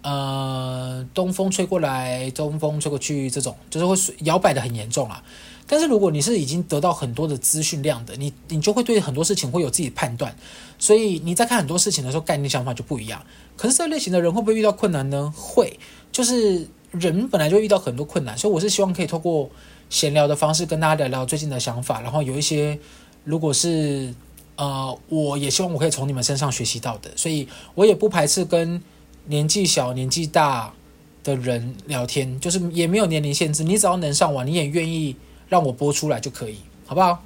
[0.00, 5.22] 呃，东风吹过来，东风吹过去，这种就是会摇摆得很严重啊。
[5.66, 10.34] 但是如果你是已经得到很多的资讯量的，你你就会对很多事情会有自己的判断，
[10.78, 13.22] 所以你在看很多事情的时候，概念想法就不一样。
[13.58, 15.30] 可是这类型的人会不会遇到困难呢？
[15.36, 15.78] 会，
[16.10, 16.66] 就是
[17.00, 19.50] 人本来就遇到很多困难，所以我是希望可以透过
[19.88, 22.78] 闲聊的方式跟大家聊聊最近的想法，然后有一些。
[23.26, 24.12] 如果是，
[24.56, 28.78] 呃，我也希望我可以从你们身上学习到的，所以我也不排斥跟
[29.28, 30.70] 年纪小、年纪大
[31.22, 35.16] 的人聊天，就是也没有年龄限制，你只要能上网，你也愿意
[35.48, 37.18] 让我播出来就可以，好不好？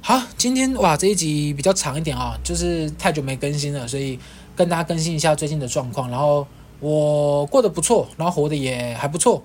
[0.00, 4.18] 好，今天哇这一集比较长一点啊，就是太久没更新了，所以
[4.56, 6.44] 跟大家更新一下最近的状况，然后
[6.80, 9.42] 我过得不错，然后活得也还不错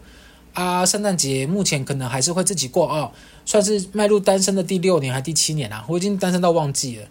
[0.53, 0.85] 啊。
[0.85, 3.11] 圣诞节目前可能还是会自己过啊，
[3.45, 7.07] 算是迈入单身的第六年还第七年啊，我已经单身到忘记了。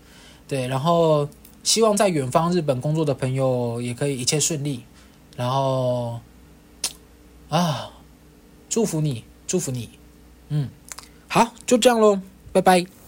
[0.47, 1.29] 对，然后
[1.63, 4.85] 希望在远方日本工作的朋友也可以一切顺利，
[5.37, 6.21] 然后
[7.49, 7.91] 啊，
[8.69, 9.89] 祝福你，祝福你，
[10.49, 10.69] 嗯，
[11.29, 12.21] 好，就这样喽，
[12.53, 13.02] 拜拜。